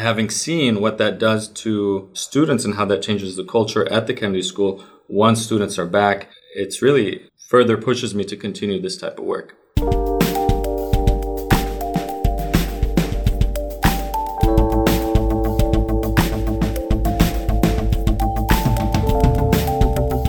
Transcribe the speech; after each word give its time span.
having 0.00 0.30
seen 0.30 0.80
what 0.80 0.96
that 0.96 1.18
does 1.18 1.46
to 1.46 2.08
students 2.14 2.64
and 2.64 2.74
how 2.74 2.86
that 2.86 3.02
changes 3.02 3.36
the 3.36 3.44
culture 3.44 3.86
at 3.92 4.06
the 4.06 4.14
Kennedy 4.14 4.42
School 4.42 4.82
once 5.08 5.42
students 5.42 5.78
are 5.78 5.84
back, 5.84 6.30
it's 6.54 6.80
really 6.80 7.28
further 7.48 7.76
pushes 7.76 8.14
me 8.14 8.24
to 8.24 8.34
continue 8.34 8.80
this 8.80 8.96
type 8.96 9.18
of 9.18 9.26
work. 9.26 9.56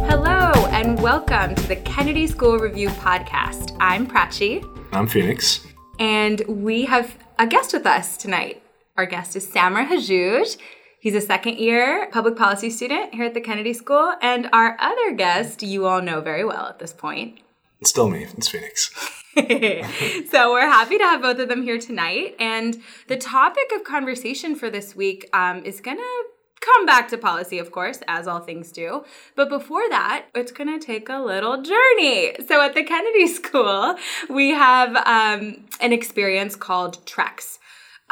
Hello, 0.05 0.51
and 0.71 1.01
welcome 1.01 1.55
to 1.55 1.67
the 1.69 1.77
Kennedy 1.85 2.27
School 2.27 2.59
Review 2.59 2.89
Podcast. 2.89 3.77
I'm 3.79 4.05
Prachi. 4.05 4.65
I'm 4.91 5.07
Phoenix. 5.07 5.65
And 5.97 6.41
we 6.49 6.83
have 6.85 7.17
a 7.39 7.47
guest 7.47 7.71
with 7.71 7.85
us 7.85 8.17
tonight. 8.17 8.60
Our 8.97 9.05
guest 9.05 9.35
is 9.35 9.47
Samer 9.47 9.85
Hjouj. 9.85 10.57
He's 10.99 11.15
a 11.15 11.21
second 11.21 11.57
year 11.57 12.07
public 12.11 12.35
policy 12.35 12.69
student 12.69 13.13
here 13.15 13.25
at 13.25 13.33
the 13.33 13.41
Kennedy 13.41 13.73
School. 13.73 14.13
And 14.21 14.49
our 14.53 14.77
other 14.79 15.13
guest, 15.15 15.63
you 15.63 15.85
all 15.87 16.01
know 16.01 16.21
very 16.21 16.45
well 16.45 16.67
at 16.67 16.79
this 16.79 16.93
point. 16.93 17.39
It's 17.79 17.89
still 17.89 18.09
me. 18.09 18.27
It's 18.37 18.47
Phoenix. 18.47 18.91
so 20.29 20.51
we're 20.51 20.67
happy 20.67 20.97
to 20.97 21.03
have 21.05 21.21
both 21.21 21.39
of 21.39 21.47
them 21.47 21.63
here 21.63 21.79
tonight. 21.79 22.35
And 22.37 22.81
the 23.07 23.15
topic 23.15 23.71
of 23.73 23.85
conversation 23.85 24.55
for 24.55 24.69
this 24.69 24.93
week 24.93 25.29
um, 25.31 25.63
is 25.63 25.79
going 25.79 25.97
to 25.97 26.23
come 26.59 26.85
back 26.85 27.07
to 27.09 27.17
policy, 27.17 27.57
of 27.57 27.71
course, 27.71 27.99
as 28.07 28.27
all 28.27 28.39
things 28.39 28.71
do. 28.71 29.05
But 29.35 29.49
before 29.49 29.87
that, 29.89 30.25
it's 30.35 30.51
going 30.51 30.77
to 30.77 30.85
take 30.85 31.07
a 31.07 31.19
little 31.19 31.61
journey. 31.61 32.35
So 32.47 32.61
at 32.61 32.73
the 32.73 32.83
Kennedy 32.83 33.27
School, 33.39 33.95
we 34.29 34.49
have 34.49 34.95
um, 34.97 35.65
an 35.79 35.93
experience 35.93 36.55
called 36.55 37.05
Treks. 37.05 37.57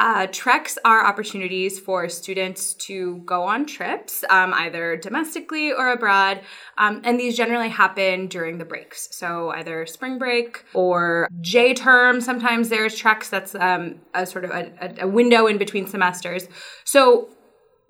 Uh, 0.00 0.26
treks 0.32 0.78
are 0.82 1.06
opportunities 1.06 1.78
for 1.78 2.08
students 2.08 2.72
to 2.72 3.18
go 3.26 3.42
on 3.42 3.66
trips, 3.66 4.24
um, 4.30 4.54
either 4.54 4.96
domestically 4.96 5.70
or 5.70 5.92
abroad, 5.92 6.40
um, 6.78 7.02
and 7.04 7.20
these 7.20 7.36
generally 7.36 7.68
happen 7.68 8.26
during 8.26 8.56
the 8.56 8.64
breaks. 8.64 9.14
So 9.14 9.50
either 9.50 9.84
spring 9.84 10.18
break 10.18 10.64
or 10.72 11.28
J 11.42 11.74
term. 11.74 12.22
Sometimes 12.22 12.70
there's 12.70 12.96
treks 12.96 13.28
that's 13.28 13.54
um, 13.54 14.00
a 14.14 14.24
sort 14.24 14.46
of 14.46 14.50
a, 14.52 14.94
a 15.02 15.06
window 15.06 15.46
in 15.46 15.58
between 15.58 15.86
semesters. 15.86 16.48
So 16.84 17.28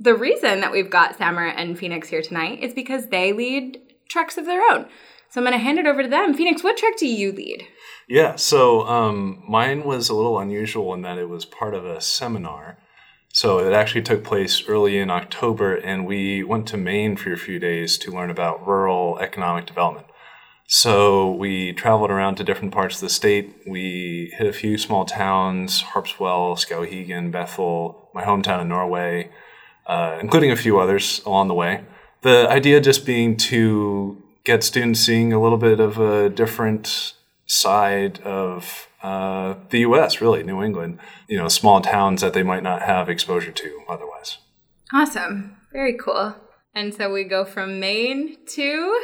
the 0.01 0.15
reason 0.15 0.63
that 0.63 0.73
we've 0.73 0.91
got 0.91 1.17
Samer 1.17 1.47
and 1.47 1.79
Phoenix 1.79 2.09
here 2.09 2.23
tonight 2.23 2.61
is 2.61 2.75
because 2.75 3.07
they 3.07 3.33
lead 3.33 3.79
treks 4.09 4.37
of 4.37 4.47
their 4.47 4.63
own. 4.73 4.89
So 5.29 5.41
I'm 5.41 5.45
going 5.45 5.57
to 5.57 5.63
hand 5.63 5.79
it 5.79 5.87
over 5.87 6.03
to 6.03 6.09
them. 6.09 6.35
Phoenix, 6.35 6.65
what 6.65 6.77
trek 6.77 6.97
do 6.97 7.07
you 7.07 7.31
lead? 7.31 7.65
Yeah, 8.11 8.35
so 8.35 8.89
um, 8.89 9.41
mine 9.49 9.85
was 9.85 10.09
a 10.09 10.15
little 10.17 10.41
unusual 10.41 10.93
in 10.95 11.03
that 11.03 11.17
it 11.17 11.29
was 11.29 11.45
part 11.45 11.75
of 11.75 11.85
a 11.85 12.01
seminar. 12.01 12.77
So 13.33 13.61
it 13.61 13.73
actually 13.73 14.03
took 14.03 14.25
place 14.25 14.65
early 14.67 14.99
in 14.99 15.11
October, 15.11 15.77
and 15.77 16.05
we 16.05 16.43
went 16.43 16.67
to 16.69 16.77
Maine 16.77 17.17
for 17.17 17.33
a 17.33 17.39
few 17.39 17.61
days 17.61 17.97
to 17.99 18.11
learn 18.11 18.29
about 18.29 18.67
rural 18.67 19.17
economic 19.21 19.65
development. 19.65 20.09
So 20.67 21.31
we 21.31 21.73
traveled 21.73 22.11
around 22.11 22.35
to 22.39 22.45
different 22.45 22.75
parts 22.75 22.97
of 22.97 23.03
the 23.03 23.11
state. 23.11 23.55
We 23.65 24.35
hit 24.37 24.49
a 24.49 24.53
few 24.53 24.77
small 24.77 25.05
towns 25.05 25.81
Harpswell, 25.81 26.59
Skowhegan, 26.59 27.31
Bethel, 27.31 28.11
my 28.13 28.25
hometown 28.25 28.63
in 28.63 28.69
Norway, 28.71 29.31
uh, 29.87 30.19
including 30.21 30.51
a 30.51 30.57
few 30.57 30.81
others 30.81 31.23
along 31.25 31.47
the 31.47 31.55
way. 31.55 31.85
The 32.23 32.49
idea 32.51 32.81
just 32.81 33.07
being 33.07 33.37
to 33.37 34.21
get 34.43 34.65
students 34.65 34.99
seeing 34.99 35.33
a 35.33 35.41
little 35.41 35.59
bit 35.59 35.79
of 35.79 35.99
a 36.01 36.29
different 36.29 37.15
side 37.51 38.21
of 38.21 38.87
uh, 39.03 39.55
the 39.71 39.81
U.S., 39.81 40.21
really, 40.21 40.45
New 40.45 40.63
England, 40.63 41.01
you 41.27 41.37
know, 41.37 41.49
small 41.49 41.81
towns 41.81 42.21
that 42.21 42.33
they 42.33 42.45
might 42.45 42.63
not 42.63 42.83
have 42.83 43.09
exposure 43.09 43.51
to 43.51 43.81
otherwise. 43.89 44.39
Awesome. 44.93 45.57
Very 45.73 45.97
cool. 45.97 46.37
And 46.75 46.95
so 46.95 47.13
we 47.13 47.25
go 47.25 47.45
from 47.45 47.81
Maine 47.81 48.37
to 48.55 49.01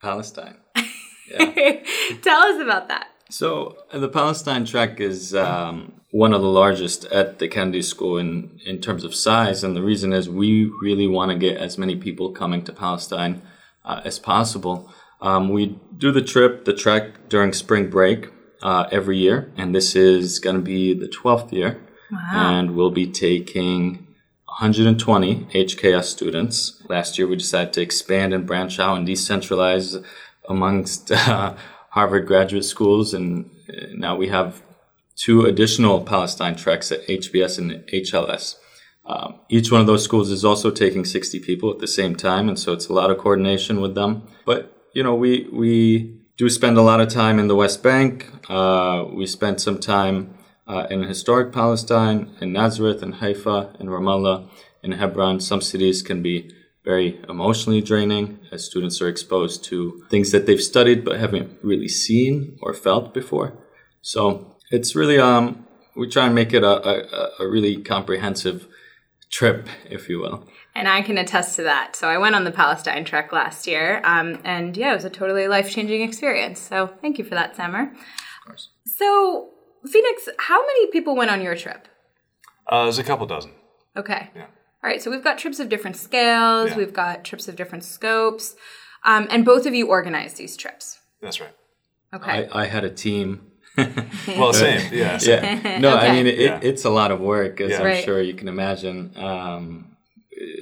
Palestine. 0.00 0.58
Yeah. 1.28 1.82
Tell 2.22 2.40
us 2.42 2.62
about 2.62 2.86
that. 2.86 3.08
So 3.30 3.76
the 3.92 4.08
Palestine 4.08 4.64
track 4.64 5.00
is 5.00 5.34
um, 5.34 6.00
one 6.12 6.32
of 6.32 6.40
the 6.40 6.46
largest 6.46 7.04
at 7.06 7.40
the 7.40 7.48
Kennedy 7.48 7.82
School 7.82 8.16
in, 8.16 8.60
in 8.64 8.80
terms 8.80 9.02
of 9.02 9.12
size, 9.12 9.64
and 9.64 9.74
the 9.74 9.82
reason 9.82 10.12
is 10.12 10.30
we 10.30 10.70
really 10.80 11.08
want 11.08 11.32
to 11.32 11.36
get 11.36 11.56
as 11.56 11.78
many 11.78 11.96
people 11.96 12.30
coming 12.30 12.62
to 12.62 12.72
Palestine 12.72 13.42
uh, 13.84 14.02
as 14.04 14.20
possible. 14.20 14.88
Um, 15.20 15.48
we 15.48 15.78
do 15.96 16.12
the 16.12 16.22
trip, 16.22 16.64
the 16.64 16.74
trek 16.74 17.28
during 17.28 17.52
spring 17.52 17.88
break 17.88 18.28
uh, 18.62 18.88
every 18.90 19.18
year, 19.18 19.52
and 19.56 19.74
this 19.74 19.96
is 19.96 20.38
going 20.38 20.56
to 20.56 20.62
be 20.62 20.94
the 20.94 21.08
12th 21.08 21.52
year. 21.52 21.80
Wow. 22.10 22.58
And 22.58 22.76
we'll 22.76 22.90
be 22.90 23.06
taking 23.06 24.06
120 24.44 25.46
HKS 25.46 26.04
students. 26.04 26.82
Last 26.88 27.18
year, 27.18 27.26
we 27.26 27.36
decided 27.36 27.72
to 27.74 27.80
expand 27.82 28.32
and 28.32 28.46
branch 28.46 28.78
out 28.78 28.96
and 28.96 29.06
decentralize 29.06 30.02
amongst 30.48 31.10
uh, 31.28 31.54
Harvard 31.90 32.26
graduate 32.26 32.64
schools, 32.64 33.14
and 33.14 33.50
uh, 33.68 33.86
now 33.94 34.16
we 34.16 34.28
have 34.28 34.62
two 35.16 35.46
additional 35.46 36.02
Palestine 36.02 36.54
treks 36.54 36.92
at 36.92 37.06
HBS 37.06 37.58
and 37.58 37.86
HLS. 37.88 38.56
Um, 39.06 39.40
each 39.48 39.70
one 39.70 39.80
of 39.80 39.86
those 39.86 40.04
schools 40.04 40.30
is 40.30 40.44
also 40.44 40.70
taking 40.70 41.04
60 41.04 41.40
people 41.40 41.70
at 41.70 41.78
the 41.78 41.86
same 41.86 42.16
time, 42.16 42.48
and 42.48 42.58
so 42.58 42.72
it's 42.72 42.88
a 42.88 42.92
lot 42.92 43.10
of 43.10 43.18
coordination 43.18 43.80
with 43.80 43.94
them. 43.94 44.26
But 44.44 44.75
you 44.96 45.02
know, 45.02 45.14
we 45.14 45.46
we 45.52 46.18
do 46.38 46.48
spend 46.48 46.78
a 46.78 46.82
lot 46.90 47.02
of 47.02 47.08
time 47.08 47.38
in 47.38 47.48
the 47.48 47.54
West 47.54 47.82
Bank. 47.82 48.30
Uh, 48.48 49.04
we 49.12 49.26
spent 49.26 49.60
some 49.60 49.78
time 49.78 50.34
uh, 50.66 50.86
in 50.88 51.02
historic 51.02 51.52
Palestine, 51.52 52.34
in 52.40 52.50
Nazareth, 52.54 53.02
in 53.02 53.12
Haifa, 53.12 53.76
in 53.78 53.88
Ramallah, 53.88 54.48
in 54.82 54.92
Hebron. 54.92 55.40
Some 55.40 55.60
cities 55.60 56.00
can 56.00 56.22
be 56.22 56.50
very 56.82 57.20
emotionally 57.28 57.82
draining 57.82 58.38
as 58.50 58.64
students 58.64 59.02
are 59.02 59.08
exposed 59.08 59.62
to 59.64 60.02
things 60.08 60.30
that 60.30 60.46
they've 60.46 60.62
studied 60.72 61.04
but 61.04 61.20
haven't 61.20 61.58
really 61.62 61.88
seen 61.88 62.56
or 62.62 62.72
felt 62.72 63.12
before. 63.12 63.52
So 64.00 64.56
it's 64.70 64.96
really 64.96 65.18
um, 65.18 65.66
we 65.94 66.08
try 66.08 66.24
and 66.24 66.34
make 66.34 66.54
it 66.54 66.64
a, 66.64 66.74
a, 66.92 67.44
a 67.44 67.46
really 67.46 67.82
comprehensive 67.82 68.66
trip, 69.30 69.68
if 69.90 70.08
you 70.08 70.20
will. 70.20 70.48
And 70.76 70.86
I 70.88 71.00
can 71.00 71.16
attest 71.16 71.56
to 71.56 71.62
that. 71.62 71.96
So 71.96 72.06
I 72.06 72.18
went 72.18 72.34
on 72.34 72.44
the 72.44 72.50
Palestine 72.50 73.04
trek 73.06 73.32
last 73.32 73.66
year, 73.66 74.02
um, 74.04 74.38
and 74.44 74.76
yeah, 74.76 74.92
it 74.92 74.94
was 74.96 75.06
a 75.06 75.10
totally 75.10 75.48
life 75.48 75.70
changing 75.70 76.02
experience. 76.02 76.60
So 76.60 76.90
thank 77.00 77.16
you 77.18 77.24
for 77.24 77.34
that, 77.34 77.56
Samer. 77.56 77.84
Of 77.92 78.46
course. 78.46 78.68
So, 78.84 79.50
Phoenix, 79.90 80.28
how 80.38 80.60
many 80.60 80.86
people 80.88 81.16
went 81.16 81.30
on 81.30 81.40
your 81.40 81.56
trip? 81.56 81.88
Uh, 82.70 82.82
there's 82.84 82.98
a 82.98 83.04
couple 83.04 83.24
dozen. 83.26 83.52
Okay. 83.96 84.28
Yeah. 84.36 84.42
All 84.42 84.90
right. 84.90 85.00
So 85.02 85.10
we've 85.10 85.24
got 85.24 85.38
trips 85.38 85.60
of 85.60 85.70
different 85.70 85.96
scales. 85.96 86.70
Yeah. 86.72 86.76
We've 86.76 86.92
got 86.92 87.24
trips 87.24 87.48
of 87.48 87.56
different 87.56 87.82
scopes, 87.82 88.54
um, 89.04 89.26
and 89.30 89.46
both 89.46 89.64
of 89.64 89.74
you 89.74 89.88
organized 89.88 90.36
these 90.36 90.58
trips. 90.58 90.98
That's 91.22 91.40
right. 91.40 91.54
Okay. 92.12 92.48
I, 92.52 92.62
I 92.62 92.66
had 92.66 92.84
a 92.84 92.90
team. 92.90 93.50
Well, 94.38 94.52
same. 94.52 94.92
Yeah. 94.92 95.16
Same. 95.18 95.42
yeah. 95.64 95.78
No, 95.78 95.94
I 95.96 96.12
mean, 96.12 96.26
it, 96.26 96.38
Yeah. 96.38 96.60
it's 96.62 96.84
a 96.84 96.90
lot 96.90 97.10
of 97.12 97.20
work, 97.20 97.60
as 97.62 97.70
Yeah. 97.70 97.78
I'm 97.78 97.84
Right. 97.84 98.04
sure 98.04 98.20
you 98.20 98.34
can 98.34 98.48
imagine. 98.48 99.12
Um, 99.16 99.95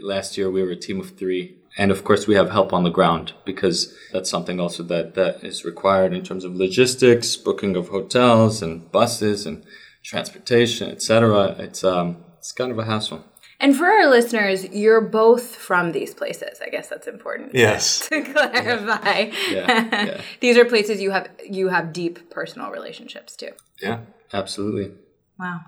last 0.03 0.37
year, 0.37 0.51
we 0.51 0.63
were 0.63 0.71
a 0.71 0.77
team 0.77 1.01
of 1.01 1.11
three. 1.17 1.57
And 1.77 1.91
of 1.91 2.05
course, 2.05 2.27
we 2.29 2.37
have 2.37 2.51
help 2.51 2.73
on 2.73 2.85
the 2.85 2.91
ground 2.91 3.33
because 3.45 3.93
that's 4.13 4.31
something 4.31 4.61
also 4.61 4.83
that, 4.85 5.15
that 5.15 5.43
is 5.43 5.65
required 5.65 6.13
in 6.15 6.23
terms 6.23 6.45
of 6.45 6.55
logistics, 6.55 7.37
booking 7.37 7.75
of 7.77 7.89
hotels 7.89 8.63
and 8.63 8.91
buses 8.93 9.45
and 9.45 9.65
transportation, 10.05 10.89
etc. 10.91 11.57
It's 11.59 11.83
um, 11.83 12.17
it's 12.39 12.53
kind 12.53 12.71
of 12.71 12.79
a 12.79 12.85
hassle. 12.85 13.25
and 13.59 13.75
for 13.77 13.87
our 13.87 14.09
listeners, 14.09 14.65
you're 14.73 15.01
both 15.01 15.57
from 15.57 15.93
these 15.93 16.15
places. 16.15 16.61
I 16.65 16.69
guess 16.69 16.89
that's 16.89 17.09
important. 17.09 17.55
Yes. 17.55 18.09
To 18.11 18.23
clarify, 18.23 19.31
Yeah, 19.51 19.67
yeah. 20.07 20.21
these 20.41 20.57
are 20.57 20.65
places 20.65 21.01
you 21.01 21.11
have 21.11 21.29
you 21.59 21.69
have 21.71 21.93
deep 21.93 22.31
personal 22.31 22.71
relationships 22.71 23.35
to. 23.37 23.53
Yeah. 23.83 23.99
Absolutely. 24.33 24.93
Wow. 25.41 25.61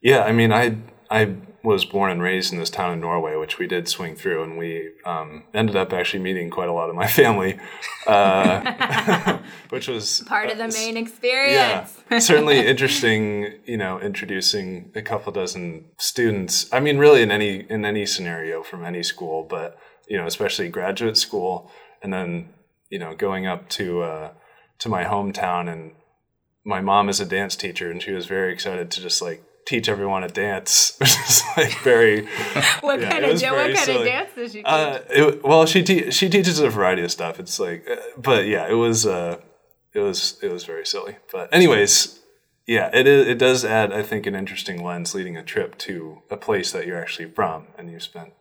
Yeah. 0.00 0.22
I 0.24 0.32
mean, 0.32 0.50
I 0.52 0.76
I 1.10 1.36
was 1.64 1.84
born 1.84 2.10
and 2.10 2.20
raised 2.20 2.52
in 2.52 2.58
this 2.58 2.70
town 2.70 2.92
in 2.92 3.00
Norway, 3.00 3.36
which 3.36 3.58
we 3.58 3.66
did 3.66 3.88
swing 3.88 4.16
through, 4.16 4.42
and 4.42 4.58
we 4.58 4.90
um, 5.04 5.44
ended 5.54 5.76
up 5.76 5.92
actually 5.92 6.22
meeting 6.22 6.50
quite 6.50 6.68
a 6.68 6.72
lot 6.72 6.90
of 6.90 6.96
my 6.96 7.06
family, 7.06 7.58
uh, 8.06 9.38
which 9.68 9.86
was 9.86 10.22
Part 10.26 10.50
of 10.50 10.58
the 10.58 10.64
uh, 10.64 10.68
Maine 10.68 10.96
Yeah, 10.96 11.02
experience. 11.02 11.98
certainly 12.26 12.66
interesting. 12.66 13.54
You 13.64 13.76
know, 13.76 14.00
introducing 14.00 14.90
a 14.94 15.02
couple 15.02 15.32
dozen 15.32 15.84
students. 15.98 16.72
I 16.72 16.80
mean, 16.80 16.98
really 16.98 17.22
in 17.22 17.30
any 17.30 17.60
in 17.70 17.84
any 17.84 18.06
scenario 18.06 18.62
from 18.62 18.84
any 18.84 19.02
school, 19.02 19.46
but 19.48 19.78
you 20.08 20.18
know, 20.18 20.26
especially 20.26 20.68
graduate 20.68 21.16
school, 21.16 21.70
and 22.02 22.12
then 22.12 22.48
you 22.90 22.98
know, 22.98 23.14
going 23.14 23.46
up 23.46 23.68
to 23.70 24.02
uh, 24.02 24.30
to 24.80 24.88
my 24.88 25.04
hometown, 25.04 25.72
and 25.72 25.92
my 26.64 26.80
mom 26.80 27.08
is 27.08 27.20
a 27.20 27.26
dance 27.26 27.54
teacher, 27.54 27.88
and 27.88 28.02
she 28.02 28.12
was 28.12 28.26
very 28.26 28.52
excited 28.52 28.90
to 28.90 29.00
just 29.00 29.22
like 29.22 29.44
teach 29.66 29.88
everyone 29.88 30.24
a 30.24 30.28
dance, 30.28 30.94
which 30.98 31.10
is 31.28 31.42
like 31.56 31.78
very. 31.80 32.26
what 32.80 33.00
Yeah, 33.00 33.10
kind 33.10 33.24
of 33.24 33.32
was 33.32 33.42
what 33.42 33.50
very 33.52 33.74
kind 33.74 33.76
of 33.78 33.84
silly. 33.84 34.04
dance 34.06 34.30
does 34.34 34.52
she 34.52 34.58
teach? 34.58 34.66
Uh, 34.66 34.98
it, 35.10 35.44
well, 35.44 35.66
she 35.66 35.82
te- 35.82 36.10
she 36.10 36.28
teaches 36.28 36.58
a 36.58 36.68
variety 36.68 37.02
of 37.02 37.10
stuff. 37.10 37.38
It's 37.40 37.58
like, 37.60 37.86
uh, 37.90 37.96
but 38.16 38.46
yeah, 38.46 38.68
it 38.68 38.74
was 38.74 39.06
uh, 39.06 39.38
it 39.94 40.00
was 40.00 40.38
it 40.42 40.50
was 40.52 40.64
very 40.64 40.84
silly. 40.86 41.16
But 41.30 41.52
anyways, 41.54 42.20
yeah, 42.66 42.90
it 42.92 43.06
is, 43.06 43.26
it 43.26 43.38
does 43.38 43.64
add, 43.64 43.92
I 43.92 44.02
think, 44.02 44.26
an 44.26 44.34
interesting 44.34 44.82
lens 44.84 45.14
leading 45.14 45.36
a 45.36 45.42
trip 45.42 45.76
to 45.78 46.22
a 46.30 46.36
place 46.36 46.72
that 46.72 46.86
you're 46.86 47.00
actually 47.00 47.30
from 47.30 47.66
and 47.76 47.90
you 47.90 47.98
spent 48.00 48.32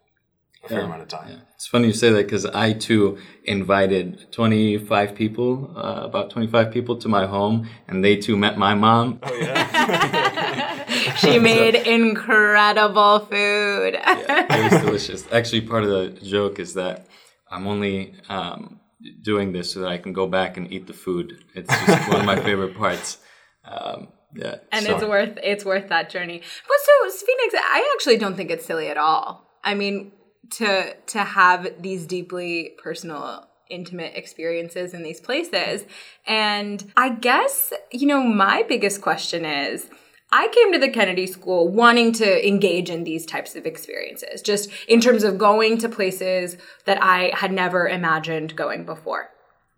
a 0.64 0.68
fair 0.70 0.80
Yeah, 0.82 0.86
amount 0.86 1.02
of 1.02 1.08
time. 1.08 1.28
yeah. 1.30 1.36
It's 1.56 1.66
funny 1.66 1.88
you 1.88 1.94
say 1.94 2.12
that 2.12 2.24
because 2.26 2.46
I 2.46 2.74
too 2.74 3.18
invited 3.46 4.32
25 4.32 5.16
people, 5.16 5.74
uh, 5.76 6.02
about 6.06 6.30
25 6.30 6.72
people 6.72 6.98
to 6.98 7.08
my 7.10 7.26
home, 7.26 7.68
and 7.88 8.04
they 8.06 8.16
too 8.16 8.38
met 8.38 8.58
my 8.60 8.76
mom. 8.76 9.20
Oh 9.24 9.34
yeah. 9.34 10.78
She 11.18 11.40
made 11.40 11.76
incredible 11.76 13.20
food. 13.20 13.94
Yeah, 13.94 14.46
it 14.50 14.72
was 14.72 14.82
delicious. 14.82 15.26
Actually, 15.32 15.62
part 15.62 15.84
of 15.84 15.90
the 15.90 16.20
joke 16.26 16.60
is 16.60 16.74
that 16.76 17.08
I'm 17.50 17.68
only 17.68 18.14
um, 18.30 18.80
doing 19.22 19.52
this 19.52 19.72
so 19.74 19.82
that 19.82 19.90
I 19.90 19.98
can 19.98 20.14
go 20.14 20.28
back 20.28 20.58
and 20.58 20.72
eat 20.72 20.88
the 20.88 20.94
food. 20.94 21.44
It's 21.56 21.70
just 21.86 22.10
one 22.10 22.20
of 22.20 22.26
my 22.26 22.40
favorite 22.44 22.76
parts. 22.76 23.18
Um, 23.66 24.10
yeah, 24.34 24.56
and 24.72 24.86
so- 24.86 24.96
it's 24.96 25.04
worth 25.04 25.38
it's 25.44 25.66
worth 25.66 25.90
that 25.90 26.10
journey. 26.10 26.40
But 26.40 26.78
so 27.10 27.26
Phoenix, 27.26 27.56
I 27.58 27.92
actually 27.96 28.18
don't 28.18 28.36
think 28.36 28.50
it's 28.52 28.66
silly 28.66 28.88
at 28.88 28.98
all. 28.98 29.48
I 29.64 29.74
mean, 29.76 30.12
to 30.52 30.94
to 30.94 31.20
have 31.20 31.68
these 31.82 32.06
deeply 32.06 32.74
personal 32.82 33.48
intimate 33.70 34.14
experiences 34.16 34.94
in 34.94 35.02
these 35.04 35.20
places. 35.22 35.86
And 36.28 36.92
I 36.98 37.10
guess, 37.10 37.72
you 37.92 38.06
know, 38.06 38.22
my 38.22 38.64
biggest 38.68 39.02
question 39.02 39.46
is 39.46 39.90
I 40.32 40.48
came 40.48 40.72
to 40.72 40.80
the 40.80 40.90
Kennedy 40.90 41.28
School 41.28 41.68
wanting 41.68 42.14
to 42.14 42.48
engage 42.48 42.90
in 42.90 43.04
these 43.04 43.26
types 43.26 43.56
of 43.56 43.66
experiences, 43.66 44.42
just 44.42 44.70
in 44.88 45.02
terms 45.02 45.24
of 45.24 45.38
going 45.38 45.78
to 45.80 45.90
places 45.90 46.58
that 46.86 47.04
I 47.04 47.32
had 47.36 47.52
never 47.52 47.88
imagined 47.88 48.56
going 48.56 48.86
before 48.86 49.30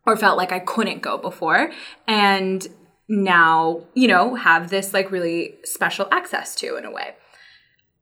or 0.06 0.16
felt 0.16 0.38
like 0.38 0.52
I 0.52 0.60
couldn't 0.60 1.02
go 1.02 1.18
before. 1.18 1.72
And 2.08 2.68
now, 3.08 3.84
you 3.94 4.08
know, 4.08 4.36
have 4.36 4.70
this 4.70 4.94
like 4.94 5.12
really 5.12 5.56
special 5.64 6.08
access 6.12 6.56
to 6.56 6.76
in 6.78 6.86
a 6.86 6.92
way. 6.92 7.16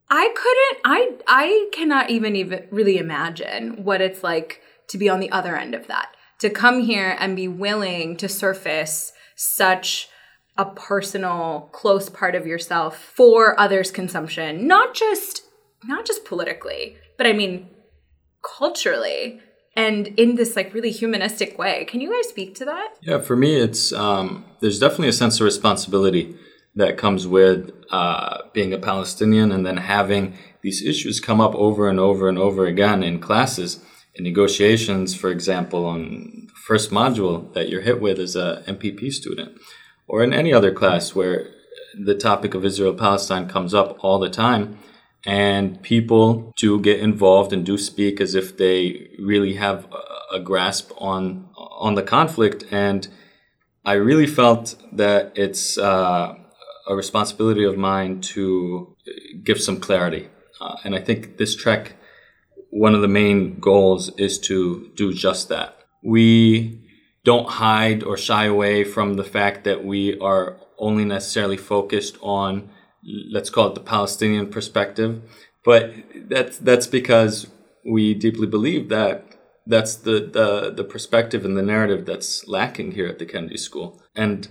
I 0.09 0.33
couldn't 0.35 0.81
I 0.83 1.11
I 1.27 1.69
cannot 1.71 2.09
even 2.09 2.35
even 2.35 2.67
really 2.69 2.97
imagine 2.97 3.83
what 3.83 4.01
it's 4.01 4.23
like 4.23 4.61
to 4.89 4.97
be 4.97 5.07
on 5.07 5.21
the 5.21 5.31
other 5.31 5.55
end 5.55 5.73
of 5.73 5.87
that. 5.87 6.15
To 6.39 6.49
come 6.49 6.81
here 6.81 7.15
and 7.19 7.35
be 7.35 7.47
willing 7.47 8.17
to 8.17 8.27
surface 8.27 9.13
such 9.35 10.09
a 10.61 10.65
personal 10.75 11.69
close 11.71 12.07
part 12.07 12.35
of 12.35 12.45
yourself 12.45 12.95
for 12.97 13.59
others 13.59 13.89
consumption, 13.89 14.67
not 14.67 14.93
just 14.93 15.43
not 15.85 16.05
just 16.05 16.23
politically, 16.23 16.97
but 17.17 17.25
I 17.25 17.33
mean 17.33 17.67
culturally 18.43 19.41
and 19.75 20.07
in 20.07 20.35
this 20.35 20.55
like 20.55 20.73
really 20.73 20.91
humanistic 20.91 21.57
way. 21.57 21.85
Can 21.85 21.99
you 22.01 22.13
guys 22.13 22.29
speak 22.29 22.53
to 22.55 22.65
that? 22.65 22.89
Yeah, 23.01 23.19
for 23.19 23.35
me, 23.35 23.55
it's 23.55 23.91
um, 23.91 24.45
there's 24.59 24.79
definitely 24.79 25.07
a 25.07 25.13
sense 25.13 25.39
of 25.39 25.45
responsibility 25.45 26.35
that 26.75 26.97
comes 26.97 27.27
with 27.27 27.71
uh, 27.89 28.43
being 28.53 28.71
a 28.71 28.77
Palestinian 28.77 29.51
and 29.51 29.65
then 29.65 29.77
having 29.77 30.37
these 30.61 30.85
issues 30.85 31.19
come 31.19 31.41
up 31.41 31.55
over 31.55 31.89
and 31.89 31.99
over 31.99 32.29
and 32.29 32.37
over 32.37 32.65
again 32.65 33.01
in 33.01 33.19
classes, 33.19 33.83
in 34.13 34.23
negotiations, 34.23 35.15
for 35.15 35.31
example, 35.31 35.85
on 35.85 36.47
the 36.47 36.53
first 36.67 36.91
module 36.91 37.51
that 37.53 37.67
you're 37.69 37.81
hit 37.81 37.99
with 37.99 38.19
as 38.19 38.35
a 38.35 38.63
MPP 38.67 39.11
student, 39.11 39.57
or 40.11 40.21
in 40.25 40.33
any 40.33 40.53
other 40.53 40.73
class 40.73 41.15
where 41.15 41.47
the 41.97 42.13
topic 42.13 42.53
of 42.53 42.65
Israel 42.65 42.93
Palestine 42.93 43.47
comes 43.47 43.73
up 43.73 43.97
all 44.03 44.19
the 44.19 44.29
time. 44.29 44.77
And 45.25 45.81
people 45.81 46.51
do 46.57 46.81
get 46.81 46.99
involved 46.99 47.53
and 47.53 47.65
do 47.65 47.77
speak 47.77 48.19
as 48.19 48.35
if 48.35 48.57
they 48.57 49.07
really 49.17 49.53
have 49.53 49.87
a, 50.33 50.39
grasp 50.39 50.91
on 50.97 51.49
on 51.57 51.95
the 51.95 52.01
conflict. 52.01 52.63
And 52.71 53.07
I 53.85 53.93
really 53.93 54.25
felt 54.25 54.75
that 54.93 55.31
it's 55.35 55.77
uh, 55.77 56.35
a 56.87 56.95
responsibility 56.95 57.63
of 57.63 57.77
mine 57.77 58.21
to 58.33 58.95
give 59.43 59.61
some 59.61 59.79
clarity. 59.79 60.29
Uh, 60.59 60.75
and 60.83 60.95
I 60.95 60.99
think 60.99 61.37
this 61.37 61.55
trek, 61.55 61.95
one 62.69 62.95
of 62.95 63.01
the 63.01 63.07
main 63.07 63.59
goals 63.59 64.09
is 64.17 64.39
to 64.49 64.89
do 64.95 65.13
just 65.13 65.49
that. 65.49 65.77
We 66.03 66.80
don't 67.23 67.49
hide 67.49 68.03
or 68.03 68.17
shy 68.17 68.45
away 68.45 68.83
from 68.83 69.15
the 69.15 69.23
fact 69.23 69.63
that 69.63 69.85
we 69.85 70.19
are 70.19 70.57
only 70.77 71.05
necessarily 71.05 71.57
focused 71.57 72.17
on, 72.21 72.69
let's 73.31 73.49
call 73.49 73.67
it 73.67 73.75
the 73.75 73.81
Palestinian 73.81 74.47
perspective. 74.47 75.21
But 75.63 75.93
that's, 76.27 76.57
that's 76.57 76.87
because 76.87 77.47
we 77.85 78.13
deeply 78.13 78.47
believe 78.47 78.89
that 78.89 79.25
that's 79.67 79.95
the, 79.95 80.19
the, 80.19 80.73
the 80.75 80.83
perspective 80.83 81.45
and 81.45 81.55
the 81.55 81.61
narrative 81.61 82.05
that's 82.05 82.47
lacking 82.47 82.93
here 82.93 83.07
at 83.07 83.19
the 83.19 83.25
Kennedy 83.25 83.57
School. 83.57 84.01
And 84.15 84.47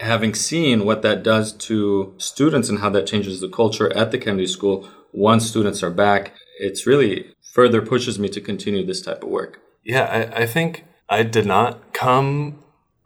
having 0.00 0.34
seen 0.34 0.84
what 0.84 1.02
that 1.02 1.22
does 1.22 1.52
to 1.52 2.14
students 2.18 2.68
and 2.68 2.80
how 2.80 2.90
that 2.90 3.06
changes 3.06 3.40
the 3.40 3.48
culture 3.48 3.94
at 3.96 4.10
the 4.10 4.18
Kennedy 4.18 4.46
School 4.46 4.88
once 5.12 5.48
students 5.48 5.82
are 5.82 5.90
back, 5.90 6.34
it's 6.58 6.86
really 6.86 7.32
further 7.54 7.80
pushes 7.80 8.18
me 8.18 8.28
to 8.28 8.40
continue 8.40 8.84
this 8.84 9.02
type 9.02 9.22
of 9.22 9.28
work. 9.28 9.60
Yeah, 9.84 10.30
I, 10.34 10.42
I 10.42 10.46
think 10.46 10.84
I 11.08 11.22
did 11.22 11.46
not 11.46 11.92
come 11.92 12.58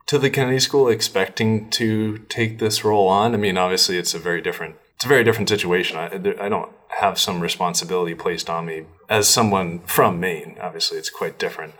to 0.07 0.19
the 0.19 0.31
Kennedy 0.31 0.59
School 0.59 0.89
expecting 0.89 1.71
to 1.71 2.19
take 2.29 2.59
this 2.59 2.85
role 2.85 3.09
on. 3.09 3.35
I 3.35 3.37
mean, 3.37 3.57
obviously, 3.57 3.97
it's 3.97 4.15
a 4.15 4.19
very 4.19 4.41
different 4.41 4.77
it's 4.97 5.05
a 5.05 5.09
very 5.09 5.25
different 5.25 5.49
situation. 5.49 5.97
I, 5.97 6.15
I 6.45 6.49
don't 6.49 6.71
have 6.89 7.19
some 7.19 7.41
responsibility 7.41 8.15
placed 8.15 8.49
on 8.49 8.67
me 8.67 8.85
as 9.09 9.29
someone 9.29 9.81
from 9.81 10.21
Maine. 10.21 10.57
Obviously, 10.61 10.99
it's 10.99 11.11
quite 11.11 11.39
different. 11.39 11.75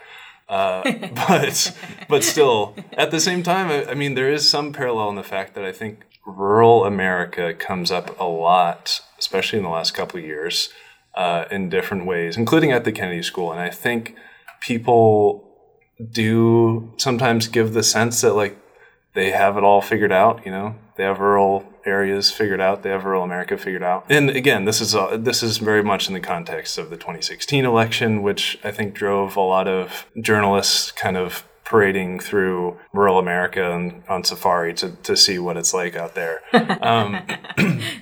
Uh, 0.49 0.83
but 1.15 1.77
but 2.09 2.25
still, 2.25 2.75
at 2.95 3.11
the 3.11 3.21
same 3.21 3.43
time, 3.43 3.69
I, 3.69 3.91
I 3.91 3.95
mean, 3.95 4.15
there 4.15 4.33
is 4.33 4.49
some 4.49 4.73
parallel 4.73 5.11
in 5.11 5.17
the 5.17 5.23
fact 5.23 5.55
that 5.55 5.65
I 5.65 5.73
think 5.73 6.05
rural 6.27 6.85
America 6.85 7.55
comes 7.55 7.91
up 7.91 8.19
a 8.19 8.25
lot, 8.25 9.01
especially 9.19 9.59
in 9.59 9.65
the 9.65 9.71
last 9.71 9.93
couple 9.93 10.19
of 10.19 10.25
years, 10.25 10.71
uh, 11.15 11.45
in 11.51 11.69
different 11.69 12.07
ways, 12.07 12.37
including 12.37 12.73
at 12.73 12.85
the 12.85 12.93
Kennedy 12.93 13.23
School. 13.23 13.53
And 13.53 13.61
I 13.61 13.71
think 13.71 14.17
people 14.61 15.52
do 16.01 16.93
sometimes 16.97 17.49
give 17.49 17.73
the 17.73 17.83
sense 17.83 18.21
that 18.23 18.35
like 18.35 18.59
they 19.15 19.31
have 19.31 19.57
it 19.57 19.65
all 19.65 19.81
figured 19.81 20.13
out. 20.13 20.45
You 20.45 20.53
know, 20.53 20.75
they 20.97 21.05
have 21.05 21.21
rural 21.21 21.65
areas 21.85 22.31
figured 22.31 22.61
out. 22.61 22.83
They 22.83 22.91
have 22.91 23.05
rural 23.05 23.25
America 23.25 23.57
figured 23.59 23.83
out. 23.83 24.07
And 24.09 24.31
again, 24.31 24.65
this 24.65 24.81
is 24.81 24.95
uh, 24.95 25.17
this 25.17 25.43
is 25.43 25.59
very 25.59 25.83
much 25.83 26.09
in 26.09 26.15
the 26.15 26.21
context 26.21 26.79
of 26.79 26.91
the 26.91 26.97
2016 26.97 27.65
election, 27.65 28.23
which 28.23 28.59
I 28.65 28.71
think 28.71 28.95
drove 28.95 29.37
a 29.37 29.41
lot 29.41 29.69
of 29.69 30.07
journalists 30.21 30.93
kind 30.93 31.17
of 31.17 31.47
parading 31.65 32.21
through 32.21 32.79
rural 32.93 33.19
America 33.19 33.73
and 33.73 34.03
on 34.07 34.23
safari 34.25 34.75
to, 34.75 34.91
to 34.91 35.17
see 35.17 35.39
what 35.39 35.57
it's 35.57 35.73
like 35.73 35.97
out 35.97 36.15
there. 36.15 36.43
Um, 36.83 37.23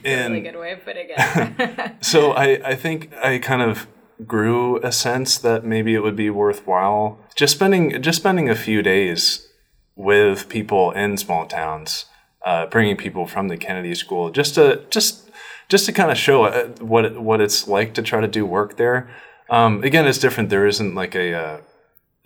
and 0.05 0.35
Really 0.35 0.41
good 0.41 0.59
way 0.59 0.73
of 0.73 0.85
putting 0.85 1.07
it. 1.11 1.93
so 2.05 2.33
I, 2.33 2.71
I 2.71 2.75
think 2.75 3.13
I 3.23 3.39
kind 3.39 3.63
of 3.63 3.87
grew 4.27 4.79
a 4.79 4.91
sense 4.91 5.39
that 5.39 5.65
maybe 5.65 5.95
it 5.95 6.03
would 6.03 6.17
be 6.17 6.31
worthwhile 6.31 7.19
just 7.41 7.55
spending 7.55 8.03
just 8.03 8.19
spending 8.19 8.51
a 8.51 8.55
few 8.55 8.83
days 8.83 9.49
with 9.97 10.51
people 10.51 10.91
in 10.91 11.17
small 11.17 11.47
towns, 11.47 12.05
uh, 12.45 12.67
bringing 12.67 12.99
people 12.99 13.27
from 13.27 13.49
the 13.49 13.57
Kennedy 13.57 13.95
School, 13.95 14.29
just 14.31 14.57
to 14.57 14.83
just 14.91 15.31
just 15.71 15.87
to 15.87 15.93
kind 15.93 16.11
of 16.11 16.19
show 16.19 16.45
uh, 16.45 16.67
what 16.81 17.19
what 17.19 17.41
it's 17.41 17.67
like 17.67 17.95
to 17.95 18.03
try 18.03 18.21
to 18.21 18.29
do 18.29 18.45
work 18.45 18.77
there. 18.77 19.09
Um, 19.49 19.83
again, 19.83 20.07
it's 20.07 20.19
different. 20.19 20.51
There 20.51 20.67
isn't 20.67 20.95
like 20.95 21.15
a 21.15 21.35
uh, 21.35 21.61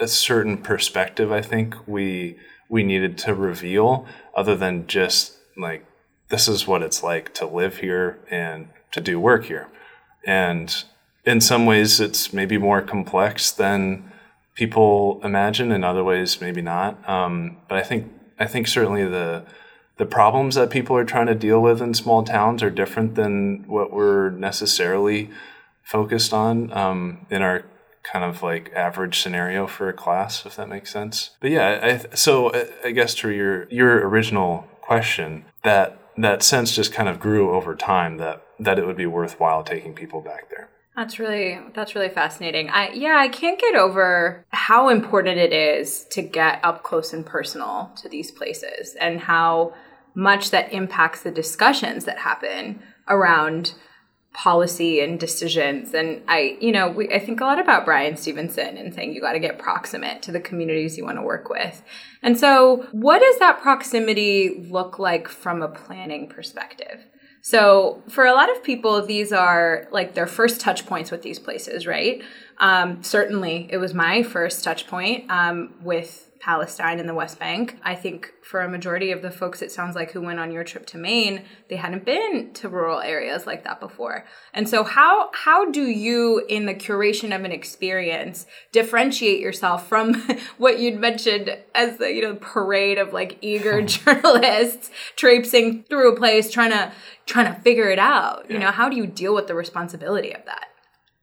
a 0.00 0.09
certain 0.09 0.59
perspective. 0.59 1.30
I 1.30 1.42
think 1.42 1.76
we 1.87 2.37
we 2.68 2.83
needed 2.83 3.16
to 3.18 3.35
reveal, 3.35 4.09
other 4.37 4.56
than 4.56 4.88
just 4.88 5.35
like 5.56 5.87
this 6.28 6.49
is 6.49 6.66
what 6.66 6.83
it's 6.83 7.04
like 7.04 7.33
to 7.35 7.47
live 7.47 7.76
here 7.76 8.18
and 8.33 8.68
to 8.90 9.00
do 9.00 9.21
work 9.21 9.44
here, 9.44 9.68
and 10.26 10.83
in 11.25 11.40
some 11.40 11.66
ways 11.66 12.00
it's 12.00 12.33
maybe 12.33 12.59
more 12.59 12.83
complex 12.83 13.52
than 13.52 14.11
people 14.55 15.21
imagine 15.25 15.73
in 15.73 15.85
other 15.85 16.05
ways 16.05 16.41
maybe 16.41 16.63
not. 16.63 17.07
Um, 17.09 17.59
but 17.69 17.79
i 17.79 17.83
think 17.83 18.13
i 18.39 18.47
think 18.47 18.67
certainly 18.67 19.05
the 19.05 19.45
the 19.97 20.07
problems 20.07 20.57
that 20.57 20.71
people 20.71 20.97
are 20.97 21.05
trying 21.05 21.27
to 21.27 21.35
deal 21.35 21.61
with 21.61 21.81
in 21.81 21.95
small 21.95 22.25
towns 22.25 22.63
are 22.63 22.71
different 22.71 23.15
than 23.15 23.65
what 23.69 23.93
we're 23.93 24.31
necessarily 24.31 25.31
focused 25.83 26.33
on 26.33 26.73
um, 26.73 27.27
in 27.31 27.43
our 27.43 27.65
kind 28.03 28.25
of 28.25 28.43
like 28.43 28.73
average 28.75 29.21
scenario 29.21 29.67
for 29.67 29.89
a 29.89 29.93
class 29.93 30.45
if 30.45 30.57
that 30.57 30.69
makes 30.69 30.93
sense. 30.93 31.31
But 31.41 31.51
yeah 31.51 32.01
I, 32.11 32.15
so 32.15 32.53
I, 32.85 32.91
guess 32.91 33.15
to 33.17 33.31
your 33.31 33.69
your 33.71 34.07
original 34.07 34.69
question 34.81 35.45
that 35.63 35.99
that 36.19 36.43
sense 36.43 36.75
just 36.77 36.93
kind 36.93 37.09
of 37.09 37.19
grew 37.19 37.55
over 37.55 37.75
time 37.75 38.19
that 38.19 38.45
that 38.61 38.79
it 38.79 38.87
would 38.87 38.97
be 38.97 39.07
worthwhile 39.07 39.65
taking 39.65 39.95
people 39.95 40.21
back 40.21 40.51
there 40.51 40.69
That's 40.97 41.19
really 41.19 41.59
that's 41.75 41.95
really 41.95 42.09
fascinating. 42.09 42.71
I 42.71 42.91
yeah, 42.91 43.17
I 43.19 43.29
can't 43.29 43.59
get 43.59 43.75
over 43.75 44.45
how 44.51 44.89
important 44.89 45.39
it 45.39 45.53
is 45.53 46.05
to 46.11 46.23
get 46.23 46.61
up 46.63 46.85
close 46.85 47.13
and 47.13 47.27
personal 47.27 47.93
to 47.97 48.09
these 48.09 48.31
places 48.31 48.95
and 49.01 49.21
how 49.21 49.75
much 50.15 50.51
that 50.51 50.73
impacts 50.73 51.23
the 51.23 51.33
discussions 51.33 52.05
that 52.05 52.19
happen 52.19 52.81
around 53.09 53.75
policy 54.35 55.01
and 55.01 55.19
decisions. 55.19 55.95
And 55.95 56.23
I, 56.29 56.59
you 56.61 56.73
know, 56.73 56.89
we, 56.91 57.09
I 57.09 57.21
think 57.21 57.41
a 57.41 57.45
lot 57.45 57.61
about 57.61 57.85
Bryan 57.85 58.17
Stevenson 58.17 58.77
and 58.77 58.93
saying 58.93 59.15
you 59.15 59.21
got 59.21 59.33
to 59.33 59.39
get 59.39 59.59
proximate 59.59 60.23
to 60.23 60.33
the 60.33 60.41
communities 60.41 60.99
you 60.99 61.05
want 61.05 61.19
to 61.19 61.23
work 61.23 61.49
with. 61.49 61.83
And 62.23 62.39
so, 62.39 62.87
what 62.93 63.21
does 63.21 63.39
that 63.39 63.63
proximity 63.63 64.67
look 64.69 64.99
like 64.99 65.29
from 65.29 65.63
a 65.63 65.69
planning 65.69 66.29
perspective? 66.29 67.05
So, 67.47 68.03
for 68.09 68.25
a 68.25 68.33
lot 68.33 68.51
of 68.51 68.65
people, 68.65 69.05
these 69.05 69.31
are 69.31 69.87
like 69.91 70.15
their 70.15 70.27
first 70.27 70.63
touch 70.63 70.87
points 70.87 71.11
with 71.11 71.21
these 71.21 71.39
places, 71.39 71.87
right? 71.87 72.23
Um, 72.57 73.03
certainly, 73.03 73.69
it 73.71 73.77
was 73.77 73.93
my 73.93 74.23
first 74.23 74.65
touch 74.65 74.87
point 74.87 75.31
um, 75.31 75.75
with 75.83 76.31
Palestine 76.41 77.00
and 77.00 77.09
the 77.09 77.14
West 77.14 77.38
Bank. 77.38 77.79
I 77.83 77.95
think 77.95 78.33
for 78.43 78.61
a 78.61 78.69
majority 78.69 79.12
of 79.12 79.23
the 79.23 79.31
folks, 79.31 79.62
it 79.62 79.73
sounds 79.73 79.95
like 79.95 80.12
who 80.12 80.21
went 80.21 80.38
on 80.38 80.53
your 80.53 80.64
trip 80.64 80.87
to 80.87 80.99
Maine, 80.99 81.43
they 81.69 81.76
hadn't 81.76 82.05
been 82.05 82.53
to 82.55 82.69
rural 82.69 83.00
areas 83.00 83.47
like 83.47 83.64
that 83.64 83.81
before. 83.81 84.26
And 84.53 84.69
so, 84.69 84.85
how 84.85 85.31
how 85.33 85.71
do 85.71 85.83
you, 85.83 86.45
in 86.49 86.67
the 86.67 86.75
curation 86.75 87.35
of 87.35 87.45
an 87.45 87.53
experience, 87.53 88.47
differentiate 88.73 89.41
yourself 89.41 89.88
from 89.88 90.14
what 90.59 90.79
you'd 90.79 91.00
mentioned 91.00 91.57
as 91.75 91.99
the 91.99 92.12
you 92.12 92.23
know 92.23 92.35
parade 92.37 92.99
of 92.99 93.12
like 93.12 93.38
eager 93.41 93.83
journalists 93.87 94.91
traipsing 95.17 95.85
through 95.85 96.12
a 96.12 96.17
place 96.17 96.50
trying 96.50 96.71
to 96.71 96.93
trying 97.26 97.53
to 97.53 97.61
figure 97.62 97.91
it 97.91 97.99
out? 97.99 98.50
You 98.50 98.59
know, 98.59 98.71
how 98.71 98.88
do 98.88 98.97
you 98.97 99.07
deal 99.07 99.35
with 99.35 99.47
the 99.47 99.55
responsibility 99.55 100.33
of 100.33 100.45
that? 100.45 100.67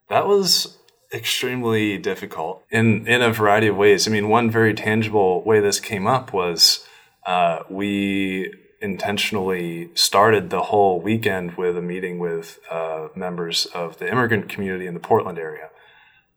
That 0.10 0.28
was 0.28 0.78
extremely 1.14 1.98
difficult 1.98 2.64
in 2.70 3.08
in 3.08 3.22
a 3.22 3.32
variety 3.32 3.68
of 3.68 3.78
ways. 3.78 4.08
I 4.08 4.12
mean, 4.12 4.30
one 4.30 4.50
very 4.50 4.74
tangible 4.74 5.44
way 5.44 5.60
this 5.60 5.80
came 5.80 6.08
up 6.08 6.34
was 6.34 6.86
uh, 7.26 7.60
we 7.70 8.54
intentionally 8.82 9.90
started 9.94 10.50
the 10.50 10.64
whole 10.64 11.00
weekend 11.00 11.56
with 11.56 11.78
a 11.78 11.82
meeting 11.82 12.18
with 12.18 12.60
uh, 12.70 13.10
members 13.16 13.68
of 13.68 13.98
the 13.98 14.10
immigrant 14.10 14.50
community 14.50 14.88
in 14.88 14.94
the 14.96 15.00
Portland 15.00 15.38
area, 15.38 15.70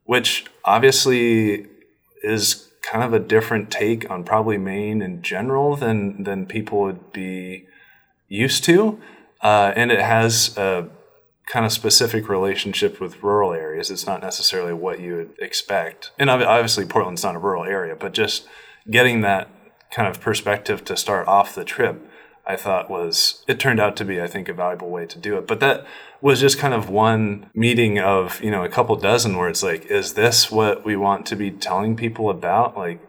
which 0.04 0.45
obviously 0.64 1.66
is 2.23 2.71
kind 2.83 3.02
of 3.02 3.14
a 3.14 3.19
different 3.19 3.71
take 3.71 4.11
on 4.11 4.25
probably 4.25 4.59
Maine 4.59 5.00
in 5.00 5.23
general 5.23 5.76
than 5.76 6.25
than 6.25 6.47
people 6.47 6.81
would 6.81 7.12
be 7.12 7.66
used 8.28 8.64
to, 8.64 9.00
uh, 9.40 9.73
and 9.75 9.90
it 9.90 10.00
has 10.00 10.57
kind 11.47 11.67
of 11.67 11.73
specific 11.73 12.29
relationship 12.29 13.01
with 13.01 13.23
rural 13.23 13.53
areas. 13.53 13.91
It's 13.91 14.07
not 14.07 14.23
necessarily 14.23 14.73
what 14.73 15.01
you 15.01 15.17
would 15.17 15.35
expect. 15.39 16.11
And 16.19 16.31
obviously, 16.31 16.87
Portland's 16.87 17.23
not 17.23 17.37
a 17.37 17.39
rural 17.39 17.65
area, 17.65 17.95
but 17.95 18.13
just 18.13 18.47
getting 18.91 19.21
that 19.21 19.51
kind 19.91 20.09
of 20.09 20.21
perspective 20.21 20.85
to 20.85 20.97
start 20.97 21.29
off 21.29 21.55
the 21.55 21.65
trip, 21.65 22.11
I 22.47 22.57
thought 22.57 22.91
was, 22.91 23.45
it 23.47 23.61
turned 23.61 23.81
out 23.81 23.97
to 23.97 24.05
be, 24.05 24.21
I 24.21 24.27
think, 24.27 24.49
a 24.49 24.55
valuable 24.55 24.91
way 24.91 25.07
to 25.07 25.19
do 25.19 25.39
it. 25.39 25.47
But 25.47 25.61
that 25.61 25.87
was 26.21 26.41
just 26.41 26.59
kind 26.59 26.75
of 26.75 26.91
one 26.91 27.51
meeting 27.55 27.99
of, 27.99 28.43
you 28.43 28.51
know, 28.51 28.65
a 28.65 28.69
couple 28.69 28.97
dozen 28.97 29.37
where 29.37 29.49
it's 29.49 29.63
like, 29.63 29.87
is 29.87 30.15
this 30.15 30.51
what 30.51 30.85
we 30.85 30.97
want 30.97 31.27
to 31.27 31.37
be 31.37 31.51
telling 31.51 31.97
people 31.97 32.29
about? 32.31 32.77
Like, 32.77 33.01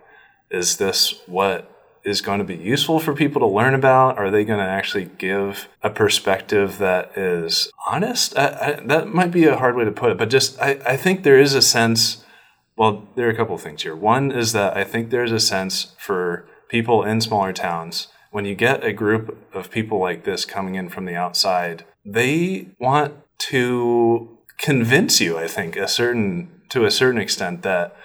is 0.52 0.78
this 0.78 1.22
what 1.26 1.75
is 2.06 2.22
going 2.22 2.40
to 2.40 2.46
be 2.46 2.56
useful 2.56 3.00
for 3.00 3.14
people 3.14 3.42
to 3.42 3.48
learn 3.48 3.74
about? 3.74 4.18
Are 4.18 4.32
they 4.32 4.46
going 4.46 4.60
to 4.60 4.66
actually 4.66 5.06
give 5.18 5.68
a 5.84 5.90
perspective 5.90 6.78
that 6.78 7.18
is 7.18 7.72
honest? 7.88 8.38
I, 8.38 8.48
I, 8.48 8.72
that 8.86 9.08
might 9.08 9.32
be 9.32 9.46
a 9.46 9.58
hard 9.58 9.76
way 9.76 9.84
to 9.84 9.92
put 9.92 10.12
it, 10.12 10.18
but 10.18 10.30
just 10.30 10.62
I, 10.62 10.80
I 10.86 10.98
think 10.98 11.24
there 11.24 11.40
is 11.40 11.54
a 11.54 11.62
sense. 11.62 12.24
Well, 12.78 13.08
there 13.16 13.28
are 13.28 13.32
a 13.32 13.36
couple 13.36 13.56
of 13.56 13.62
things 13.62 13.84
here. 13.84 13.96
One 13.96 14.32
is 14.32 14.52
that 14.54 14.78
I 14.78 14.84
think 14.84 15.10
there's 15.10 15.32
a 15.32 15.40
sense 15.40 15.94
for 15.98 16.48
people 16.70 17.04
in 17.04 17.22
smaller 17.22 17.54
towns 17.54 18.10
when 18.36 18.44
you 18.44 18.54
get 18.54 18.84
a 18.84 18.92
group 18.92 19.38
of 19.56 19.72
people 19.72 19.98
like 19.98 20.26
this 20.26 20.44
coming 20.44 20.76
in 20.76 20.90
from 20.90 21.06
the 21.06 21.16
outside, 21.16 21.86
they 22.04 22.68
want 22.82 23.14
to 23.38 24.38
convince 24.58 25.22
you, 25.22 25.38
I 25.38 25.48
think, 25.48 25.78
a 25.78 25.88
certain 25.88 26.52
to 26.68 26.84
a 26.84 26.92
certain 26.92 27.22
extent 27.22 27.62
that 27.62 27.96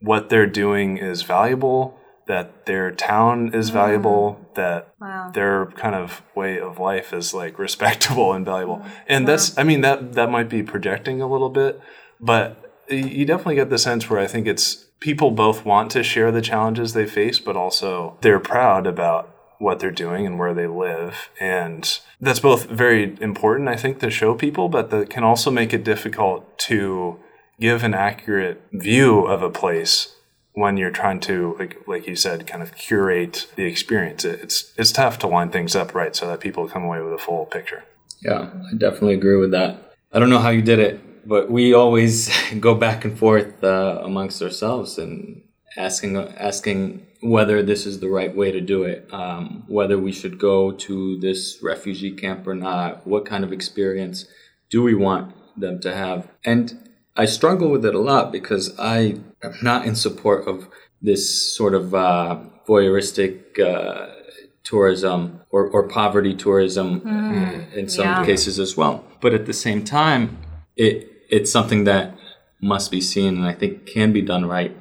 what 0.00 0.30
they're 0.30 0.46
doing 0.46 0.96
is 0.96 1.24
valuable, 1.24 1.99
that 2.30 2.64
their 2.64 2.92
town 2.92 3.52
is 3.52 3.70
mm. 3.70 3.74
valuable, 3.74 4.40
that 4.54 4.94
wow. 5.00 5.32
their 5.34 5.66
kind 5.66 5.96
of 5.96 6.22
way 6.36 6.60
of 6.60 6.78
life 6.78 7.12
is 7.12 7.34
like 7.34 7.58
respectable 7.58 8.32
and 8.32 8.46
valuable. 8.46 8.78
Mm. 8.78 8.90
And 9.08 9.24
wow. 9.24 9.30
that's 9.32 9.58
I 9.58 9.64
mean 9.64 9.80
that 9.80 10.12
that 10.12 10.30
might 10.30 10.48
be 10.48 10.62
projecting 10.62 11.20
a 11.20 11.26
little 11.26 11.50
bit, 11.50 11.80
but 12.20 12.56
you 12.88 13.24
definitely 13.24 13.56
get 13.56 13.68
the 13.68 13.78
sense 13.78 14.08
where 14.08 14.20
I 14.20 14.28
think 14.28 14.46
it's 14.46 14.86
people 15.00 15.32
both 15.32 15.64
want 15.64 15.90
to 15.92 16.02
share 16.04 16.30
the 16.30 16.40
challenges 16.40 16.92
they 16.92 17.06
face, 17.06 17.40
but 17.40 17.56
also 17.56 18.16
they're 18.20 18.40
proud 18.40 18.86
about 18.86 19.34
what 19.58 19.80
they're 19.80 19.90
doing 19.90 20.24
and 20.24 20.38
where 20.38 20.54
they 20.54 20.66
live. 20.68 21.30
And 21.40 21.98
that's 22.20 22.40
both 22.40 22.66
very 22.66 23.16
important, 23.20 23.68
I 23.68 23.76
think, 23.76 23.98
to 24.00 24.10
show 24.10 24.34
people, 24.34 24.68
but 24.68 24.90
that 24.90 25.10
can 25.10 25.24
also 25.24 25.50
make 25.50 25.72
it 25.72 25.84
difficult 25.84 26.58
to 26.60 27.18
give 27.58 27.82
an 27.82 27.92
accurate 27.92 28.62
view 28.72 29.26
of 29.26 29.42
a 29.42 29.50
place 29.50 30.16
when 30.52 30.76
you're 30.76 30.90
trying 30.90 31.20
to 31.20 31.56
like 31.58 31.76
like 31.86 32.06
you 32.06 32.16
said 32.16 32.46
kind 32.46 32.62
of 32.62 32.74
curate 32.74 33.46
the 33.56 33.64
experience 33.64 34.24
it's 34.24 34.72
it's 34.76 34.92
tough 34.92 35.18
to 35.18 35.26
line 35.26 35.50
things 35.50 35.76
up 35.76 35.94
right 35.94 36.16
so 36.16 36.26
that 36.26 36.40
people 36.40 36.68
come 36.68 36.84
away 36.84 37.00
with 37.00 37.12
a 37.12 37.18
full 37.18 37.46
picture. 37.46 37.84
Yeah 38.22 38.50
i 38.70 38.76
definitely 38.76 39.14
agree 39.14 39.36
with 39.36 39.52
that. 39.52 39.94
I 40.12 40.18
don't 40.18 40.30
know 40.30 40.40
how 40.40 40.50
you 40.50 40.62
did 40.62 40.78
it 40.78 41.28
but 41.28 41.50
we 41.50 41.74
always 41.74 42.30
go 42.60 42.74
back 42.74 43.04
and 43.04 43.18
forth 43.18 43.62
uh, 43.62 44.00
amongst 44.02 44.42
ourselves 44.42 44.98
and 44.98 45.42
asking 45.76 46.16
asking 46.16 47.06
whether 47.22 47.62
this 47.62 47.84
is 47.86 48.00
the 48.00 48.08
right 48.08 48.34
way 48.34 48.50
to 48.50 48.60
do 48.60 48.82
it 48.84 49.06
um, 49.12 49.64
whether 49.68 49.98
we 49.98 50.10
should 50.10 50.38
go 50.38 50.72
to 50.72 51.20
this 51.20 51.58
refugee 51.62 52.12
camp 52.12 52.46
or 52.46 52.54
not 52.54 53.06
what 53.06 53.24
kind 53.26 53.44
of 53.44 53.52
experience 53.52 54.26
do 54.70 54.82
we 54.82 54.94
want 54.94 55.34
them 55.56 55.80
to 55.80 55.94
have? 55.94 56.28
And 56.44 56.88
I 57.16 57.26
struggle 57.26 57.70
with 57.70 57.84
it 57.84 57.94
a 57.94 58.00
lot 58.00 58.32
because 58.32 58.72
I 58.78 59.20
not 59.62 59.86
in 59.86 59.94
support 59.94 60.46
of 60.46 60.68
this 61.02 61.54
sort 61.56 61.74
of 61.74 61.94
uh, 61.94 62.38
voyeuristic 62.68 63.58
uh, 63.58 64.14
tourism 64.62 65.40
or, 65.50 65.68
or 65.68 65.88
poverty 65.88 66.34
tourism 66.34 67.00
mm, 67.00 67.72
in 67.72 67.88
some 67.88 68.04
yeah. 68.04 68.24
cases 68.24 68.58
as 68.58 68.76
well. 68.76 69.04
But 69.20 69.34
at 69.34 69.46
the 69.46 69.52
same 69.52 69.84
time, 69.84 70.38
it 70.76 71.06
it's 71.28 71.50
something 71.50 71.84
that 71.84 72.16
must 72.60 72.90
be 72.90 73.00
seen 73.00 73.36
and 73.36 73.46
I 73.46 73.52
think 73.52 73.86
can 73.86 74.12
be 74.12 74.22
done 74.22 74.46
right. 74.46 74.76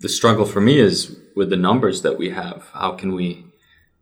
The 0.00 0.08
struggle 0.08 0.46
for 0.46 0.60
me 0.60 0.78
is 0.78 1.18
with 1.34 1.50
the 1.50 1.56
numbers 1.56 2.02
that 2.02 2.16
we 2.16 2.30
have. 2.30 2.70
How 2.72 2.92
can 2.92 3.14
we 3.14 3.44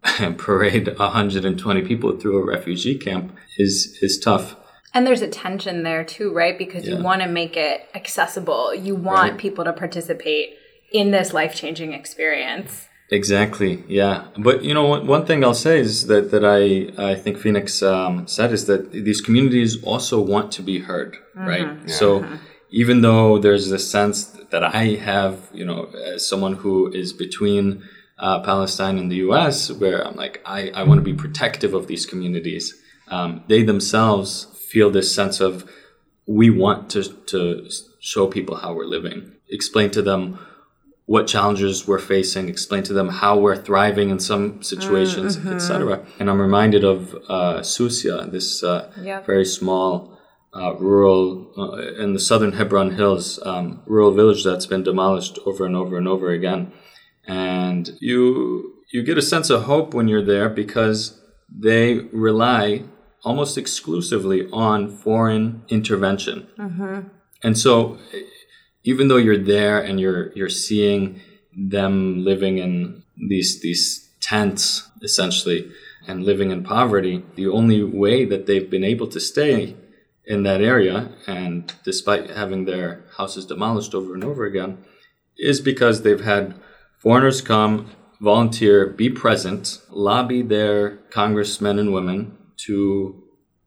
parade 0.39 0.97
120 0.97 1.83
people 1.83 2.19
through 2.19 2.39
a 2.39 2.45
refugee 2.45 2.97
camp 2.99 3.37
is 3.59 3.99
is 4.03 4.19
tough. 4.19 4.57
And 4.95 5.07
there's 5.07 5.23
a 5.23 5.29
tension 5.29 5.83
there 5.83 6.05
too, 6.05 6.33
right? 6.33 6.57
Because 6.57 6.87
yeah. 6.87 6.97
you 6.97 7.03
want 7.03 7.23
to 7.23 7.29
make 7.29 7.57
it 7.57 7.89
accessible. 7.95 8.75
You 8.75 8.95
want 8.95 9.33
right. 9.33 9.39
people 9.39 9.65
to 9.65 9.73
participate 9.73 10.57
in 10.93 11.11
this 11.11 11.33
life 11.33 11.55
changing 11.55 11.93
experience. 11.93 12.89
Exactly. 13.11 13.85
Yeah. 13.89 14.29
But 14.37 14.65
you 14.65 14.75
know, 14.75 15.01
one 15.01 15.27
thing 15.27 15.45
I'll 15.45 15.55
say 15.55 15.79
is 15.81 16.07
that 16.07 16.31
that 16.31 16.45
I 16.45 16.91
I 17.11 17.15
think 17.15 17.39
Phoenix 17.39 17.83
um, 17.83 18.27
said 18.27 18.53
is 18.53 18.67
that 18.67 18.93
these 18.93 19.21
communities 19.21 19.83
also 19.83 20.21
want 20.21 20.51
to 20.53 20.63
be 20.63 20.81
heard, 20.81 21.17
mm-hmm. 21.37 21.47
right? 21.47 21.69
Yeah. 21.87 21.95
So. 21.95 22.21
Mm-hmm. 22.21 22.37
Even 22.71 23.01
though 23.01 23.39
there's 23.39 23.71
this 23.71 23.89
sense 23.89 24.25
that 24.51 24.65
I 24.65 24.97
have, 24.97 25.49
you 25.53 25.65
know, 25.65 25.85
as 26.15 26.29
someone 26.29 26.55
who 26.55 26.93
is 26.93 27.13
between 27.13 27.85
uh, 28.19 28.41
Palestine 28.41 28.99
and 28.99 29.11
the 29.11 29.17
U.S., 29.17 29.71
where 29.71 30.07
I'm 30.07 30.17
like, 30.17 30.43
I, 30.45 30.71
I 30.71 30.83
want 30.83 30.99
to 30.99 31.05
be 31.05 31.15
protective 31.15 31.75
of 31.75 31.87
these 31.87 32.07
communities. 32.07 32.75
Um, 33.09 33.45
they 33.49 33.63
themselves 33.63 34.47
feel 34.69 34.91
this 34.91 35.15
sense 35.15 35.41
of 35.41 35.69
we 36.27 36.51
want 36.51 36.91
to, 36.91 37.03
to 37.27 37.71
show 38.01 38.27
people 38.27 38.57
how 38.57 38.75
we're 38.75 38.85
living, 38.85 39.33
explain 39.49 39.91
to 39.93 40.03
them 40.03 40.39
what 41.07 41.29
challenges 41.29 41.87
we're 41.87 42.01
facing, 42.01 42.49
explain 42.49 42.83
to 42.83 42.93
them 42.93 43.09
how 43.09 43.39
we're 43.39 43.57
thriving 43.57 44.11
in 44.11 44.19
some 44.19 44.61
situations, 44.63 45.37
mm-hmm. 45.37 45.55
etc. 45.55 46.05
And 46.19 46.29
I'm 46.29 46.41
reminded 46.41 46.83
of 46.83 47.15
uh, 47.29 47.61
Susia, 47.61 48.31
this 48.31 48.65
uh, 48.65 48.91
very 49.25 49.45
small 49.45 50.19
uh, 50.53 50.75
rural 50.75 51.53
uh, 51.57 52.03
in 52.03 52.13
the 52.13 52.19
southern 52.19 52.53
Hebron 52.53 52.93
Hills, 52.93 53.39
um, 53.45 53.83
rural 53.87 54.13
village 54.13 54.43
that's 54.43 54.67
been 54.67 54.83
demolished 54.83 55.39
over 55.47 55.65
and 55.65 55.77
over 55.77 55.97
and 55.97 56.09
over 56.09 56.31
again. 56.31 56.73
And 57.27 57.91
you 58.01 58.75
you 58.93 59.03
get 59.03 59.19
a 59.19 59.23
sense 59.23 59.51
of 59.51 59.65
hope 59.65 59.95
when 59.95 60.09
you're 60.09 60.25
there 60.25 60.49
because 60.49 61.21
they 61.49 61.99
rely 62.13 62.85
almost 63.25 63.59
exclusively 63.59 64.49
on 64.53 64.89
foreign 64.89 65.63
intervention. 65.69 66.47
Mm-hmm. 66.59 67.09
And 67.43 67.59
so, 67.59 67.99
even 68.85 69.09
though 69.09 69.17
you're 69.17 69.37
there 69.39 69.81
and 69.81 70.01
you're 70.01 70.33
you're 70.33 70.49
seeing 70.49 71.21
them 71.57 72.25
living 72.25 72.59
in 72.59 73.03
these 73.29 73.61
these 73.61 74.09
tents 74.21 74.89
essentially 75.03 75.71
and 76.07 76.25
living 76.25 76.51
in 76.51 76.63
poverty, 76.63 77.25
the 77.35 77.49
only 77.49 77.83
way 77.83 78.25
that 78.25 78.47
they've 78.47 78.71
been 78.71 78.85
able 78.85 79.09
to 79.09 79.21
stay 79.21 79.77
in 80.27 80.43
that 80.43 80.61
area 80.61 81.09
and 81.27 81.75
despite 81.85 82.31
having 82.31 82.65
their 82.65 83.05
houses 83.17 83.47
demolished 83.47 83.95
over 83.95 84.13
and 84.15 84.25
over 84.25 84.45
again 84.45 84.79
is 85.39 85.61
because 85.61 86.03
they've 86.03 86.25
had 86.25 86.55
foreigners 86.99 87.41
come 87.41 87.89
volunteer 88.21 88.87
be 88.87 89.09
present 89.09 89.81
lobby 89.91 90.43
their 90.43 90.97
congressmen 91.11 91.79
and 91.79 91.93
women 91.93 92.37
to 92.59 93.23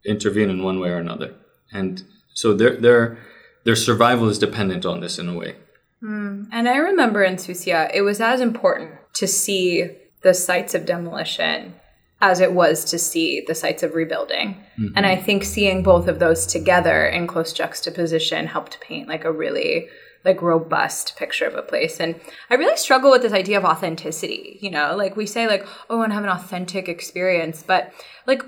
intervene 0.06 0.50
in 0.50 0.64
one 0.64 0.80
way 0.80 0.90
or 0.90 0.98
another. 0.98 1.36
and 1.72 2.04
so 2.34 2.54
their 2.54 2.78
their 2.78 3.18
their 3.66 3.76
survival 3.76 4.30
is 4.30 4.40
dependent 4.40 4.86
on 4.86 5.02
this 5.02 5.20
in 5.20 5.28
a 5.28 5.38
way. 5.38 5.56
Mm. 6.02 6.48
And 6.52 6.70
I 6.70 6.78
remember 6.78 7.22
in 7.24 7.36
Susia, 7.36 7.92
it 7.94 8.02
was 8.02 8.22
as 8.22 8.40
important 8.40 8.92
to 9.16 9.28
see 9.28 9.90
the 10.22 10.34
sites 10.34 10.74
of 10.74 10.86
demolition 10.86 11.76
as 12.22 12.40
it 12.40 12.54
was 12.54 12.84
to 12.86 13.00
see 13.00 13.44
the 13.48 13.56
sites 13.56 13.84
of 13.84 13.96
rebuilding. 13.96 14.56
Mm-hmm. 14.78 14.94
And 14.96 15.06
I 15.06 15.16
think 15.16 15.44
seeing 15.44 15.84
both 15.84 16.08
of 16.08 16.20
those 16.20 16.46
together 16.46 17.06
in 17.06 17.28
close 17.28 17.54
juxtaposition 17.54 18.48
helped 18.48 18.82
paint 18.82 19.08
like 19.08 19.24
a 19.24 19.32
really 19.32 19.88
like 20.26 20.42
robust 20.42 21.16
picture 21.16 21.46
of 21.46 21.56
a 21.56 21.62
place. 21.62 22.00
And 22.00 22.20
I 22.50 22.56
really 22.56 22.76
struggle 22.76 23.10
with 23.10 23.22
this 23.22 23.32
idea 23.32 23.58
of 23.58 23.64
authenticity, 23.64 24.60
you 24.62 24.70
know, 24.70 24.96
like 24.98 25.16
we 25.16 25.26
say 25.26 25.48
like, 25.48 25.66
oh, 25.90 25.96
I 25.96 26.00
want 26.00 26.12
to 26.12 26.16
have 26.16 26.26
an 26.26 26.30
authentic 26.30 26.90
experience, 26.90 27.64
but 27.66 27.94
like 28.28 28.44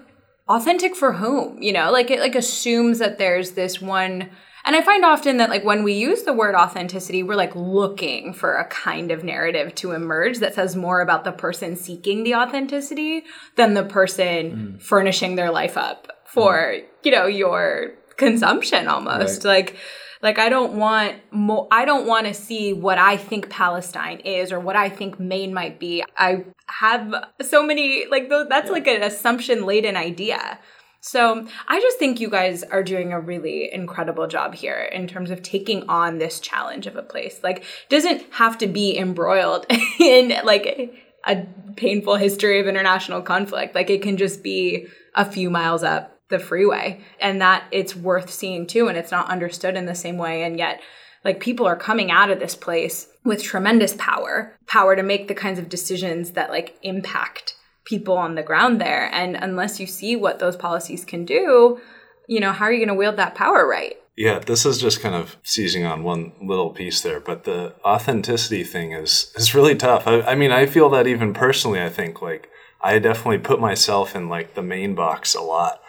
authentic 0.47 0.95
for 0.95 1.13
whom? 1.13 1.61
You 1.61 1.73
know, 1.73 1.91
like 1.91 2.11
it 2.11 2.19
like 2.19 2.35
assumes 2.35 2.99
that 2.99 3.17
there's 3.17 3.51
this 3.51 3.81
one 3.81 4.29
and 4.63 4.75
I 4.75 4.81
find 4.81 5.03
often 5.03 5.37
that 5.37 5.49
like 5.49 5.63
when 5.63 5.83
we 5.83 5.93
use 5.93 6.23
the 6.23 6.33
word 6.33 6.55
authenticity, 6.55 7.23
we're 7.23 7.35
like 7.35 7.55
looking 7.55 8.33
for 8.33 8.57
a 8.57 8.65
kind 8.65 9.11
of 9.11 9.23
narrative 9.23 9.73
to 9.75 9.91
emerge 9.91 10.39
that 10.39 10.53
says 10.53 10.75
more 10.75 11.01
about 11.01 11.23
the 11.23 11.31
person 11.31 11.75
seeking 11.75 12.23
the 12.23 12.35
authenticity 12.35 13.23
than 13.55 13.73
the 13.73 13.83
person 13.83 14.51
mm. 14.51 14.81
furnishing 14.81 15.35
their 15.35 15.51
life 15.51 15.77
up 15.77 16.11
for, 16.25 16.73
mm. 16.75 16.83
you 17.03 17.11
know, 17.11 17.25
your 17.25 17.93
consumption 18.17 18.87
almost. 18.87 19.43
Right. 19.43 19.65
Like 19.65 19.77
like 20.21 20.39
I 20.39 20.49
don't 20.49 20.73
want 20.73 21.15
mo- 21.31 21.67
I 21.71 21.85
don't 21.85 22.07
want 22.07 22.27
to 22.27 22.33
see 22.33 22.73
what 22.73 22.97
I 22.97 23.17
think 23.17 23.49
Palestine 23.49 24.19
is 24.19 24.51
or 24.51 24.59
what 24.59 24.75
I 24.75 24.89
think 24.89 25.19
Maine 25.19 25.53
might 25.53 25.79
be. 25.79 26.03
I 26.17 26.45
have 26.67 27.13
so 27.41 27.63
many 27.63 28.05
like 28.09 28.29
th- 28.29 28.47
that's 28.49 28.67
yeah. 28.67 28.73
like 28.73 28.87
an 28.87 29.03
assumption 29.03 29.65
laden 29.65 29.95
idea. 29.95 30.59
So 31.01 31.47
I 31.67 31.81
just 31.81 31.97
think 31.97 32.19
you 32.19 32.29
guys 32.29 32.61
are 32.61 32.83
doing 32.83 33.11
a 33.11 33.19
really 33.19 33.73
incredible 33.73 34.27
job 34.27 34.53
here 34.53 34.87
in 34.93 35.07
terms 35.07 35.31
of 35.31 35.41
taking 35.41 35.89
on 35.89 36.19
this 36.19 36.39
challenge 36.39 36.85
of 36.85 36.95
a 36.95 37.01
place. 37.01 37.39
Like, 37.41 37.63
doesn't 37.89 38.23
have 38.33 38.59
to 38.59 38.67
be 38.67 38.95
embroiled 38.95 39.65
in 39.99 40.33
like 40.45 40.93
a 41.25 41.47
painful 41.75 42.17
history 42.17 42.59
of 42.59 42.67
international 42.67 43.23
conflict. 43.23 43.73
Like, 43.73 43.89
it 43.89 44.03
can 44.03 44.15
just 44.15 44.43
be 44.43 44.87
a 45.15 45.25
few 45.25 45.49
miles 45.49 45.81
up 45.81 46.20
the 46.31 46.39
freeway, 46.39 47.01
and 47.19 47.39
that 47.41 47.65
it's 47.71 47.95
worth 47.95 48.31
seeing 48.31 48.65
too. 48.65 48.87
And 48.87 48.97
it's 48.97 49.11
not 49.11 49.29
understood 49.29 49.75
in 49.75 49.85
the 49.85 49.95
same 49.95 50.17
way, 50.17 50.43
and 50.43 50.57
yet. 50.57 50.81
Like 51.23 51.39
people 51.39 51.67
are 51.67 51.75
coming 51.75 52.09
out 52.09 52.31
of 52.31 52.39
this 52.39 52.55
place 52.55 53.07
with 53.23 53.43
tremendous 53.43 53.93
power, 53.99 54.57
power 54.65 54.95
to 54.95 55.03
make 55.03 55.27
the 55.27 55.35
kinds 55.35 55.59
of 55.59 55.69
decisions 55.69 56.31
that 56.31 56.49
like 56.49 56.79
impact 56.81 57.55
people 57.85 58.17
on 58.17 58.35
the 58.35 58.43
ground 58.43 58.81
there. 58.81 59.09
And 59.13 59.35
unless 59.35 59.79
you 59.79 59.87
see 59.87 60.15
what 60.15 60.39
those 60.39 60.55
policies 60.55 61.05
can 61.05 61.25
do, 61.25 61.79
you 62.27 62.39
know, 62.39 62.51
how 62.51 62.65
are 62.65 62.71
you 62.71 62.79
going 62.79 62.87
to 62.87 62.95
wield 62.95 63.17
that 63.17 63.35
power 63.35 63.67
right? 63.67 63.97
Yeah, 64.15 64.39
this 64.39 64.65
is 64.65 64.79
just 64.79 65.01
kind 65.01 65.15
of 65.15 65.37
seizing 65.41 65.85
on 65.85 66.03
one 66.03 66.33
little 66.41 66.69
piece 66.69 67.01
there, 67.01 67.19
but 67.19 67.43
the 67.43 67.73
authenticity 67.83 68.63
thing 68.63 68.91
is 68.91 69.31
is 69.35 69.55
really 69.55 69.75
tough. 69.75 70.05
I, 70.05 70.21
I 70.21 70.35
mean, 70.35 70.51
I 70.51 70.65
feel 70.65 70.89
that 70.89 71.07
even 71.07 71.33
personally. 71.33 71.81
I 71.81 71.89
think 71.89 72.21
like 72.21 72.49
I 72.81 72.99
definitely 72.99 73.39
put 73.39 73.59
myself 73.59 74.15
in 74.15 74.27
like 74.27 74.53
the 74.53 74.61
Maine 74.61 74.95
box 74.95 75.33
a 75.33 75.41
lot, 75.41 75.80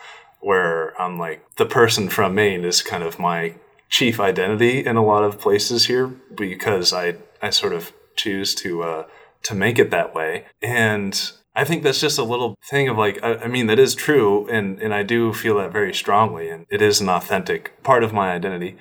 where 0.43 1.01
I'm 1.01 1.19
like 1.19 1.57
the 1.57 1.67
person 1.67 2.09
from 2.09 2.35
Maine 2.35 2.65
is 2.65 2.83
kind 2.83 3.03
of 3.03 3.19
my 3.19 3.55
chief 3.89 4.21
identity 4.21 4.85
in 4.85 4.97
a 4.97 5.05
lot 5.05 5.25
of 5.25 5.39
places 5.39 5.87
here 5.87 6.07
because 6.07 6.93
I 6.93 7.17
I 7.41 7.51
sort 7.51 7.73
of 7.73 7.93
choose 8.17 8.55
to 8.57 8.83
uh, 8.83 9.07
to 9.45 9.55
make 9.55 9.79
it 9.79 9.91
that 9.91 10.15
way, 10.15 10.47
and 10.61 11.33
I 11.55 11.65
think 11.65 11.83
that's 11.83 12.01
just 12.01 12.19
a 12.19 12.25
little 12.25 12.57
thing 12.65 12.89
of 12.89 12.97
like, 12.97 13.23
I, 13.23 13.35
I, 13.35 13.47
mean, 13.49 13.67
that 13.67 13.79
is 13.79 13.95
true. 13.95 14.49
And, 14.49 14.81
and 14.81 14.95
I 14.95 15.03
do 15.03 15.35
feel 15.35 15.59
that 15.59 15.73
very 15.73 15.93
strongly. 15.93 16.49
And 16.49 16.67
it 16.71 16.81
is 16.81 17.01
an 17.01 17.11
authentic 17.11 17.83
part 17.83 18.03
of 18.03 18.13
my 18.13 18.33
identity. 18.33 18.79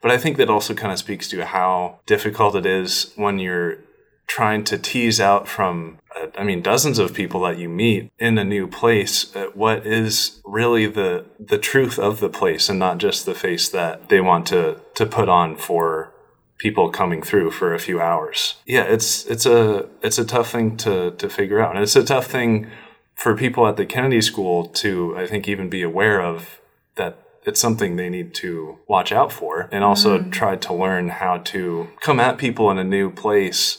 But 0.00 0.10
I 0.10 0.18
think 0.18 0.36
that 0.38 0.48
also 0.48 0.74
kind 0.74 0.92
of 0.92 0.98
speaks 0.98 1.28
to 1.28 1.44
how 1.44 2.00
difficult 2.06 2.56
it 2.56 2.66
is 2.66 3.12
when 3.16 3.38
you're 3.38 3.78
trying 4.26 4.64
to 4.64 4.78
tease 4.78 5.20
out 5.20 5.46
from, 5.46 5.98
uh, 6.16 6.26
I 6.36 6.44
mean, 6.44 6.62
dozens 6.62 6.98
of 6.98 7.14
people 7.14 7.40
that 7.42 7.58
you 7.58 7.68
meet 7.68 8.10
in 8.18 8.38
a 8.38 8.44
new 8.44 8.66
place, 8.66 9.34
uh, 9.36 9.46
what 9.54 9.86
is 9.86 10.40
really 10.44 10.86
the, 10.86 11.24
the 11.38 11.58
truth 11.58 11.98
of 11.98 12.20
the 12.20 12.28
place 12.28 12.68
and 12.68 12.78
not 12.78 12.98
just 12.98 13.26
the 13.26 13.34
face 13.34 13.68
that 13.68 14.08
they 14.08 14.20
want 14.20 14.46
to, 14.48 14.80
to 14.94 15.06
put 15.06 15.28
on 15.28 15.56
for 15.56 16.14
people 16.58 16.90
coming 16.90 17.22
through 17.22 17.50
for 17.50 17.74
a 17.74 17.78
few 17.78 18.00
hours. 18.00 18.56
Yeah, 18.64 18.84
it's 18.84 19.26
it's 19.26 19.44
a 19.44 19.88
it's 20.02 20.18
a 20.18 20.24
tough 20.24 20.50
thing 20.50 20.76
to 20.78 21.10
to 21.12 21.28
figure 21.28 21.60
out. 21.60 21.74
And 21.74 21.82
it's 21.82 21.96
a 21.96 22.04
tough 22.04 22.26
thing 22.26 22.68
for 23.14 23.36
people 23.36 23.66
at 23.66 23.76
the 23.76 23.86
Kennedy 23.86 24.20
School 24.20 24.66
to 24.66 25.14
I 25.16 25.26
think 25.26 25.48
even 25.48 25.68
be 25.68 25.82
aware 25.82 26.20
of 26.20 26.60
that 26.96 27.18
it's 27.44 27.60
something 27.60 27.96
they 27.96 28.08
need 28.08 28.34
to 28.34 28.78
watch 28.88 29.12
out 29.12 29.30
for 29.30 29.68
and 29.70 29.84
also 29.84 30.18
mm. 30.18 30.32
try 30.32 30.56
to 30.56 30.72
learn 30.72 31.08
how 31.10 31.38
to 31.38 31.88
come 32.00 32.18
at 32.18 32.38
people 32.38 32.70
in 32.70 32.78
a 32.78 32.84
new 32.84 33.10
place 33.10 33.78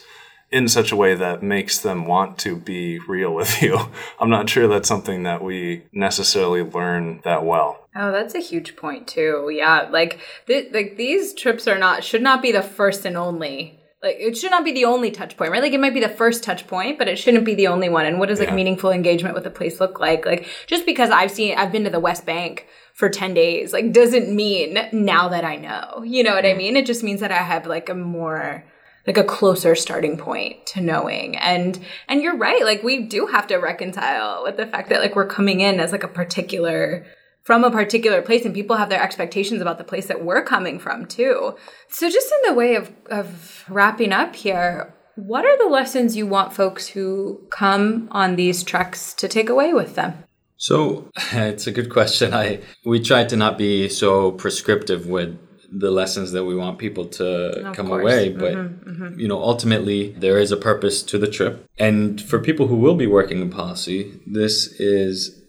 in 0.55 0.69
such 0.69 0.93
a 0.93 0.95
way 0.95 1.13
that 1.15 1.43
makes 1.43 1.79
them 1.79 2.05
want 2.05 2.37
to 2.37 2.55
be 2.55 2.97
real 2.99 3.35
with 3.35 3.61
you. 3.61 3.77
I'm 4.19 4.29
not 4.29 4.49
sure 4.49 4.69
that's 4.69 4.87
something 4.87 5.23
that 5.23 5.43
we 5.43 5.83
necessarily 5.91 6.63
learn 6.63 7.19
that 7.25 7.43
well. 7.43 7.89
Oh, 7.93 8.11
that's 8.13 8.35
a 8.35 8.39
huge 8.39 8.77
point 8.77 9.05
too. 9.05 9.51
Yeah, 9.53 9.89
like 9.91 10.19
th- 10.47 10.73
like 10.73 10.95
these 10.95 11.33
trips 11.33 11.67
are 11.67 11.77
not 11.77 12.05
should 12.05 12.21
not 12.21 12.41
be 12.41 12.53
the 12.53 12.61
first 12.61 13.05
and 13.05 13.17
only. 13.17 13.81
Like 14.01 14.15
it 14.17 14.37
should 14.37 14.51
not 14.51 14.63
be 14.63 14.71
the 14.71 14.85
only 14.85 15.11
touch 15.11 15.35
point, 15.35 15.51
right? 15.51 15.61
Like 15.61 15.73
it 15.73 15.79
might 15.79 15.93
be 15.93 15.99
the 15.99 16.07
first 16.07 16.43
touch 16.43 16.67
point, 16.67 16.97
but 16.97 17.09
it 17.09 17.17
shouldn't 17.17 17.43
be 17.43 17.55
the 17.55 17.67
only 17.67 17.89
one. 17.89 18.05
And 18.05 18.17
what 18.17 18.29
does 18.29 18.39
like 18.39 18.53
meaningful 18.53 18.91
engagement 18.91 19.35
with 19.35 19.45
a 19.45 19.49
place 19.49 19.81
look 19.81 19.99
like? 19.99 20.25
Like 20.25 20.47
just 20.67 20.85
because 20.85 21.09
I've 21.09 21.31
seen 21.31 21.57
I've 21.57 21.71
been 21.71 21.83
to 21.83 21.89
the 21.89 21.99
West 21.99 22.25
Bank 22.25 22.67
for 22.93 23.09
10 23.09 23.33
days 23.33 23.73
like 23.73 23.91
doesn't 23.91 24.33
mean 24.33 24.77
now 24.93 25.27
that 25.29 25.43
I 25.43 25.57
know. 25.57 26.03
You 26.05 26.23
know 26.23 26.33
what 26.33 26.45
I 26.45 26.53
mm. 26.53 26.57
mean? 26.57 26.77
It 26.77 26.85
just 26.85 27.03
means 27.03 27.19
that 27.19 27.31
I 27.31 27.41
have 27.41 27.65
like 27.65 27.89
a 27.89 27.95
more 27.95 28.63
like 29.07 29.17
a 29.17 29.23
closer 29.23 29.75
starting 29.75 30.17
point 30.17 30.65
to 30.65 30.81
knowing 30.81 31.37
and 31.37 31.79
and 32.07 32.21
you're 32.21 32.37
right 32.37 32.63
like 32.63 32.81
we 32.83 33.03
do 33.03 33.27
have 33.27 33.47
to 33.47 33.57
reconcile 33.57 34.43
with 34.43 34.57
the 34.57 34.65
fact 34.65 34.89
that 34.89 35.01
like 35.01 35.15
we're 35.15 35.27
coming 35.27 35.61
in 35.61 35.79
as 35.79 35.91
like 35.91 36.03
a 36.03 36.07
particular 36.07 37.05
from 37.45 37.63
a 37.63 37.69
particular 37.69 38.23
place 38.23 38.43
and 38.43 38.55
people 38.55 38.75
have 38.75 38.89
their 38.89 39.01
expectations 39.01 39.61
about 39.61 39.77
the 39.77 39.83
place 39.83 40.07
that 40.07 40.25
we're 40.25 40.43
coming 40.43 40.79
from 40.79 41.05
too. 41.05 41.55
So 41.89 42.09
just 42.09 42.33
in 42.33 42.51
the 42.51 42.57
way 42.57 42.75
of 42.75 42.91
of 43.05 43.63
wrapping 43.69 44.11
up 44.11 44.35
here, 44.35 44.93
what 45.15 45.45
are 45.45 45.57
the 45.57 45.69
lessons 45.69 46.17
you 46.17 46.25
want 46.25 46.53
folks 46.53 46.87
who 46.87 47.39
come 47.51 48.09
on 48.11 48.35
these 48.35 48.63
treks 48.63 49.13
to 49.13 49.27
take 49.27 49.47
away 49.47 49.73
with 49.73 49.93
them? 49.93 50.23
So 50.57 51.11
it's 51.33 51.67
a 51.67 51.71
good 51.71 51.91
question. 51.91 52.33
I 52.33 52.61
we 52.83 52.99
try 52.99 53.23
to 53.25 53.35
not 53.35 53.59
be 53.59 53.89
so 53.89 54.31
prescriptive 54.31 55.05
with 55.05 55.37
the 55.71 55.91
lessons 55.91 56.31
that 56.31 56.45
we 56.45 56.55
want 56.55 56.77
people 56.77 57.05
to 57.05 57.67
of 57.67 57.75
come 57.75 57.87
course. 57.87 58.01
away 58.01 58.29
but 58.29 58.53
mm-hmm, 58.53 59.03
mm-hmm. 59.03 59.19
you 59.19 59.27
know 59.27 59.41
ultimately 59.41 60.11
there 60.13 60.37
is 60.37 60.51
a 60.51 60.57
purpose 60.57 61.03
to 61.03 61.17
the 61.17 61.27
trip 61.27 61.67
and 61.77 62.21
for 62.21 62.39
people 62.39 62.67
who 62.67 62.75
will 62.75 62.95
be 62.95 63.07
working 63.07 63.41
in 63.41 63.49
policy 63.49 64.19
this 64.25 64.67
is 64.79 65.41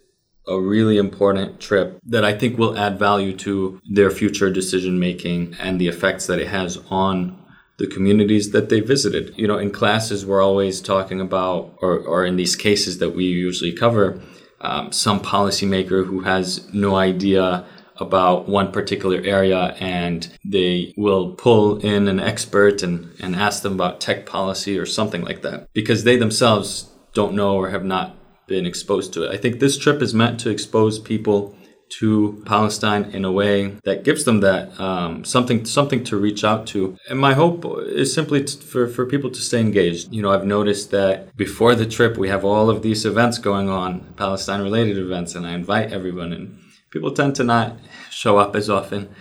a 0.48 0.60
really 0.60 0.96
important 0.96 1.60
trip 1.60 1.98
that 2.04 2.24
I 2.24 2.32
think 2.32 2.56
will 2.56 2.78
add 2.78 2.98
value 2.98 3.34
to 3.38 3.80
their 3.90 4.10
future 4.10 4.50
decision 4.50 4.98
making 4.98 5.56
and 5.58 5.80
the 5.80 5.88
effects 5.88 6.26
that 6.26 6.38
it 6.38 6.48
has 6.48 6.78
on 6.88 7.36
the 7.78 7.86
communities 7.86 8.52
that 8.52 8.68
they 8.68 8.80
visited. 8.80 9.34
You 9.36 9.48
know, 9.48 9.58
in 9.58 9.70
classes, 9.70 10.24
we're 10.24 10.42
always 10.42 10.80
talking 10.80 11.20
about, 11.20 11.76
or, 11.82 11.98
or 11.98 12.24
in 12.24 12.36
these 12.36 12.56
cases 12.56 12.98
that 12.98 13.10
we 13.10 13.24
usually 13.24 13.72
cover, 13.72 14.20
um, 14.60 14.92
some 14.92 15.20
policymaker 15.20 16.06
who 16.06 16.20
has 16.20 16.72
no 16.72 16.96
idea 16.96 17.66
about 17.98 18.48
one 18.48 18.72
particular 18.72 19.20
area 19.22 19.76
and 19.80 20.28
they 20.44 20.92
will 20.96 21.32
pull 21.32 21.78
in 21.78 22.08
an 22.08 22.20
expert 22.20 22.82
and, 22.82 23.10
and 23.20 23.34
ask 23.36 23.62
them 23.62 23.74
about 23.74 24.00
tech 24.00 24.26
policy 24.26 24.78
or 24.78 24.86
something 24.86 25.22
like 25.22 25.42
that 25.42 25.68
because 25.72 26.04
they 26.04 26.16
themselves 26.16 26.90
don't 27.14 27.34
know 27.34 27.56
or 27.56 27.70
have 27.70 27.84
not 27.84 28.16
been 28.46 28.66
exposed 28.66 29.12
to 29.12 29.24
it. 29.24 29.32
I 29.32 29.36
think 29.36 29.58
this 29.58 29.78
trip 29.78 30.02
is 30.02 30.14
meant 30.14 30.38
to 30.40 30.50
expose 30.50 30.98
people 30.98 31.56
to 31.88 32.42
Palestine 32.46 33.04
in 33.12 33.24
a 33.24 33.30
way 33.30 33.68
that 33.84 34.02
gives 34.02 34.24
them 34.24 34.40
that 34.40 34.78
um, 34.80 35.24
something 35.24 35.64
something 35.64 36.02
to 36.04 36.16
reach 36.16 36.42
out 36.42 36.66
to. 36.68 36.96
And 37.08 37.18
my 37.18 37.34
hope 37.34 37.64
is 37.86 38.12
simply 38.12 38.44
to, 38.44 38.56
for 38.58 38.88
for 38.88 39.06
people 39.06 39.30
to 39.30 39.40
stay 39.40 39.60
engaged. 39.60 40.12
You 40.12 40.22
know, 40.22 40.32
I've 40.32 40.44
noticed 40.44 40.90
that 40.90 41.36
before 41.36 41.74
the 41.74 41.86
trip 41.86 42.16
we 42.16 42.28
have 42.28 42.44
all 42.44 42.70
of 42.70 42.82
these 42.82 43.04
events 43.04 43.38
going 43.38 43.68
on, 43.68 44.14
Palestine 44.16 44.62
related 44.62 44.98
events, 44.98 45.34
and 45.34 45.46
I 45.46 45.54
invite 45.54 45.92
everyone, 45.92 46.32
and 46.32 46.58
people 46.96 47.12
tend 47.12 47.34
to 47.36 47.44
not 47.44 47.76
show 48.10 48.38
up 48.38 48.56
as 48.56 48.70
often 48.70 49.14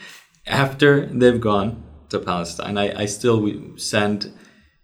after 0.47 1.07
they've 1.07 1.41
gone 1.41 1.83
to 2.07 2.17
Palestine. 2.19 2.77
I, 2.77 3.01
I 3.01 3.05
still 3.05 3.77
send 3.77 4.31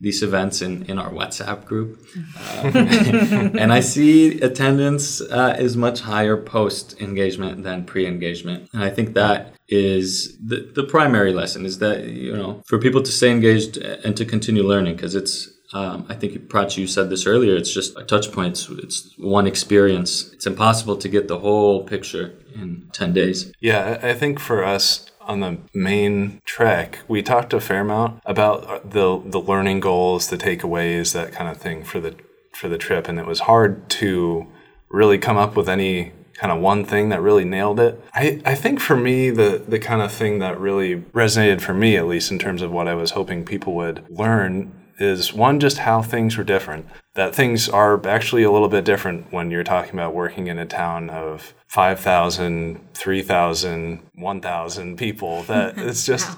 these 0.02 0.22
events 0.24 0.62
in, 0.62 0.84
in 0.92 0.98
our 0.98 1.10
WhatsApp 1.12 1.64
group. 1.64 2.04
Um, 2.52 2.76
and 3.64 3.72
I 3.72 3.80
see 3.80 4.42
attendance 4.42 5.22
uh, 5.22 5.56
is 5.58 5.78
much 5.78 6.02
higher 6.02 6.36
post 6.36 7.00
engagement 7.00 7.64
than 7.64 7.86
pre 7.86 8.06
engagement. 8.06 8.70
And 8.74 8.84
I 8.84 8.90
think 8.90 9.14
that 9.14 9.54
is 9.70 10.38
the, 10.40 10.70
the 10.76 10.84
primary 10.84 11.32
lesson 11.32 11.66
is 11.66 11.80
that, 11.80 12.08
you 12.08 12.36
know, 12.36 12.62
for 12.66 12.78
people 12.78 13.02
to 13.04 13.12
stay 13.12 13.32
engaged 13.32 13.78
and 13.78 14.18
to 14.18 14.26
continue 14.26 14.64
learning 14.64 14.98
because 14.98 15.16
it's 15.16 15.48
Um, 15.74 16.06
I 16.10 16.16
think, 16.16 16.34
Prachi, 16.50 16.78
you 16.80 16.88
said 16.88 17.10
this 17.10 17.26
earlier. 17.26 17.56
It's 17.56 17.74
just 17.74 17.98
a 17.98 18.04
touch 18.04 18.32
point. 18.32 18.68
It's, 18.70 19.18
one 19.18 19.48
experience. 19.48 20.32
It's 20.34 20.46
impossible 20.46 20.98
to 20.98 21.08
get 21.08 21.28
the 21.28 21.40
whole 21.40 21.84
picture 21.84 22.36
in 22.54 22.90
10 22.92 23.14
days. 23.14 23.52
Yeah, 23.60 24.00
I 24.02 24.14
think 24.14 24.40
for 24.40 24.64
us, 24.64 25.10
on 25.22 25.40
the 25.40 25.58
Maine 25.74 26.42
trek, 26.46 27.00
we 27.08 27.22
talked 27.22 27.54
a 27.54 27.62
fair 27.62 27.82
amount 27.82 28.22
about 28.26 28.90
the 28.90 29.22
the 29.24 29.40
learning 29.40 29.80
goals, 29.80 30.30
the 30.30 30.38
takeaways, 30.38 31.14
that 31.14 31.32
kind 31.32 31.48
of 31.50 31.58
thing 31.58 31.84
for 31.84 32.00
the 32.00 32.16
for 32.54 32.68
the 32.68 32.78
trip, 32.78 33.08
and 33.08 33.20
it 33.20 33.26
was 33.26 33.42
hard 33.42 33.88
to 33.92 34.48
really 34.90 35.18
come 35.18 35.38
up 35.38 35.56
with 35.56 35.70
any 35.70 36.12
kind 36.34 36.52
of 36.52 36.60
one 36.60 36.84
thing 36.84 37.10
that 37.10 37.22
really 37.22 37.46
nailed 37.46 37.80
it. 37.80 38.04
I, 38.14 38.42
I 38.46 38.56
think 38.56 38.80
for 38.80 38.96
me, 38.96 39.30
the, 39.30 39.64
the 39.68 39.78
kind 39.78 40.02
of 40.02 40.12
thing 40.12 40.40
that 40.40 40.60
really 40.60 40.96
resonated 41.14 41.62
for 41.62 41.74
me, 41.74 41.96
at 41.96 42.08
least 42.08 42.32
in 42.32 42.40
terms 42.40 42.64
of 42.64 42.72
what 42.72 42.88
I 42.88 42.96
was 42.96 43.12
hoping 43.12 43.46
people 43.46 43.76
would 43.76 44.04
learn, 44.10 44.72
is 45.02 45.34
one, 45.34 45.60
just 45.60 45.80
how 45.80 46.02
things 46.02 46.38
were 46.38 46.44
different. 46.44 46.88
That 47.14 47.36
things 47.36 47.68
are 47.68 48.06
actually 48.08 48.44
a 48.44 48.52
little 48.52 48.70
bit 48.70 48.86
different 48.86 49.32
when 49.32 49.52
you're 49.52 49.64
talking 49.64 49.94
about 49.94 50.14
working 50.14 50.48
in 50.48 50.58
a 50.58 50.66
town 50.66 51.10
of 51.10 51.54
5,000, 51.68 52.80
3,000, 52.94 54.00
1,000 54.14 54.98
people. 54.98 55.44
That 55.44 55.74
it's 55.78 56.06
just. 56.06 56.30
wow 56.30 56.38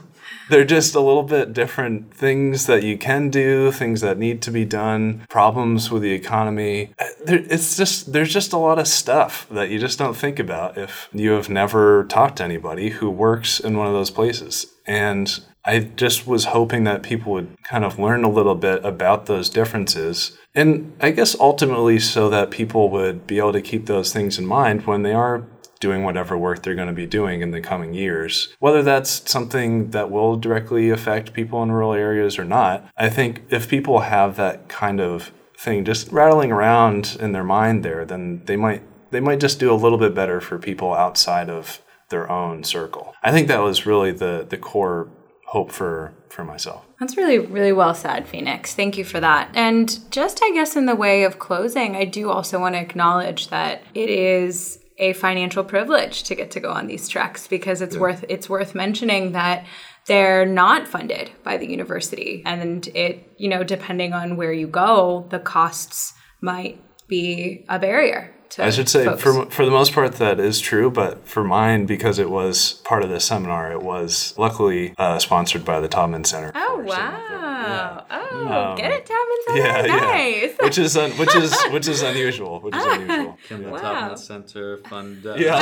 they're 0.50 0.66
just 0.66 0.96
a 0.96 1.00
little 1.00 1.24
bit 1.24 1.54
different 1.54 2.14
things 2.14 2.66
that 2.68 2.84
you 2.84 2.98
can 2.98 3.30
do, 3.30 3.72
things 3.72 4.02
that 4.02 4.18
need 4.18 4.42
to 4.44 4.52
be 4.52 4.66
done, 4.66 5.26
problems 5.30 5.92
with 5.92 6.02
the 6.02 6.12
economy. 6.12 6.94
It's 7.26 7.78
just 7.78 8.14
there's 8.14 8.34
just 8.34 8.54
a 8.54 8.58
lot 8.58 8.80
of 8.80 8.88
stuff 8.88 9.48
that 9.50 9.70
you 9.70 9.80
just 9.80 9.98
don't 9.98 10.16
think 10.16 10.40
about 10.40 10.78
if 10.78 11.10
you 11.14 11.32
have 11.32 11.50
never 11.50 12.06
talked 12.06 12.38
to 12.38 12.44
anybody 12.44 12.90
who 12.90 13.10
works 13.10 13.60
in 13.60 13.78
one 13.78 13.88
of 13.88 13.94
those 13.94 14.12
places. 14.12 14.68
And 14.86 15.40
I 15.66 15.80
just 15.80 16.28
was 16.28 16.46
hoping 16.46 16.84
that 16.84 17.04
people 17.04 17.32
would 17.34 17.56
kind 17.64 17.86
of 17.86 17.98
learn 17.98 18.24
a 18.24 18.30
little 18.30 18.56
bit 18.56 18.84
about 18.84 19.28
those 19.28 19.50
differences. 19.50 20.38
And 20.54 20.96
I 21.00 21.12
guess 21.12 21.40
ultimately 21.40 22.00
so 22.00 22.30
that 22.30 22.52
people 22.52 22.90
would 22.90 23.26
be 23.26 23.38
able 23.38 23.54
to 23.54 23.62
keep 23.62 23.86
those 23.86 24.12
things 24.12 24.38
in 24.38 24.46
mind 24.46 24.86
when 24.86 25.04
they 25.04 25.14
are 25.14 25.46
doing 25.80 26.04
whatever 26.04 26.38
work 26.38 26.64
they're 26.64 26.76
going 26.76 26.88
to 26.88 26.94
be 26.94 27.06
doing 27.06 27.42
in 27.42 27.52
the 27.52 27.60
coming 27.60 27.94
years. 27.94 28.56
Whether 28.60 28.84
that's 28.84 29.30
something 29.30 29.92
that 29.92 30.10
will 30.10 30.38
directly 30.38 30.90
affect 30.90 31.34
people 31.34 31.62
in 31.62 31.72
rural 31.72 31.94
areas 31.94 32.40
or 32.40 32.46
not, 32.46 32.90
I 32.96 33.10
think 33.10 33.44
if 33.50 33.68
people 33.68 34.00
have 34.00 34.38
that 34.38 34.70
kind 34.70 35.02
of 35.02 35.32
thing 35.58 35.84
just 35.84 36.10
rattling 36.12 36.52
around 36.54 37.18
in 37.20 37.34
their 37.34 37.44
mind 37.44 37.84
there, 37.84 38.06
then 38.06 38.44
they 38.46 38.56
might 38.56 38.82
they 39.12 39.20
might 39.20 39.40
just 39.40 39.60
do 39.60 39.72
a 39.72 39.76
little 39.76 39.98
bit 39.98 40.16
better 40.16 40.42
for 40.42 40.58
people 40.58 40.94
outside 40.94 41.50
of 41.50 41.82
their 42.10 42.32
own 42.32 42.64
circle. 42.64 43.14
I 43.22 43.32
think 43.32 43.48
that 43.50 43.62
was 43.62 43.86
really 43.86 44.12
the 44.12 44.46
the 44.48 44.58
core 44.58 45.10
hope 45.54 45.72
for 45.72 46.12
for 46.30 46.44
myself. 46.44 46.84
That's 47.00 47.16
really 47.16 47.38
really 47.38 47.74
well 47.74 47.94
said, 47.94 48.28
Phoenix. 48.28 48.74
Thank 48.74 48.98
you 48.98 49.06
for 49.06 49.20
that. 49.20 49.52
And 49.54 50.00
just 50.12 50.42
I 50.42 50.52
guess 50.52 50.76
in 50.76 50.88
the 50.88 50.96
way 50.96 51.24
of 51.24 51.38
closing, 51.38 51.96
I 51.96 52.06
do 52.06 52.32
also 52.32 52.60
want 52.60 52.74
to 52.74 52.82
acknowledge 52.82 53.50
that 53.50 53.84
it 53.94 54.10
is 54.10 54.80
a 54.98 55.14
financial 55.14 55.64
privilege 55.64 56.24
to 56.24 56.36
get 56.36 56.50
to 56.52 56.60
go 56.60 56.72
on 56.72 56.88
these 56.88 57.08
treks 57.08 57.48
because 57.48 57.82
it's 57.82 57.96
yeah. 57.96 58.02
worth 58.02 58.26
it's 58.30 58.50
worth 58.50 58.74
mentioning 58.74 59.34
that 59.34 59.66
they're 60.08 60.46
not 60.46 60.88
funded 60.88 61.30
by 61.44 61.58
the 61.58 61.70
university 61.70 62.42
and 62.46 62.88
it 62.90 63.32
you 63.38 63.50
know 63.50 63.64
depending 63.64 64.14
on 64.14 64.38
where 64.38 64.54
you 64.54 64.68
go 64.68 65.26
the 65.30 65.40
costs 65.40 66.14
might 66.42 66.80
be 67.08 67.66
a 67.70 67.80
barrier 67.80 68.34
I 68.60 68.70
should 68.70 68.90
say 68.90 69.06
folks. 69.06 69.22
for 69.24 69.46
for 69.50 69.66
the 69.66 69.72
most 69.72 69.94
part 69.94 70.14
that 70.14 70.40
is 70.40 70.60
true, 70.60 70.92
but 70.92 71.28
for 71.28 71.44
mine 71.44 71.86
because 71.86 72.20
it 72.20 72.30
was 72.30 72.74
part 72.84 73.04
of 73.04 73.10
the 73.10 73.20
seminar, 73.20 73.72
it 73.72 73.82
was 73.82 74.34
luckily 74.38 74.94
uh, 74.98 75.20
sponsored 75.20 75.66
by 75.66 75.80
the 75.80 75.88
Taubman 75.90 76.26
Center. 76.26 76.52
Oh 76.56 76.84
wow! 76.86 76.94
Yeah. 77.30 78.02
Oh, 78.12 78.72
um, 78.72 78.78
get 78.78 78.92
it, 78.92 79.06
Taubman 79.06 79.38
Center. 79.48 79.60
Yeah, 79.60 79.82
nice. 79.98 80.44
Yeah. 80.60 80.66
which 80.66 80.78
is 80.78 80.98
un, 80.98 81.12
which 81.12 81.36
is 81.36 81.62
which 81.72 81.88
is 81.88 82.02
unusual. 82.02 82.60
Which 82.60 82.76
is 82.76 82.86
unusual. 82.86 83.38
Can 83.48 83.64
the 83.64 83.70
wow. 83.72 83.80
Taubman 83.80 84.18
Center 84.20 84.78
fund? 84.90 85.26
Uh, 85.26 85.36
yeah, 85.36 85.56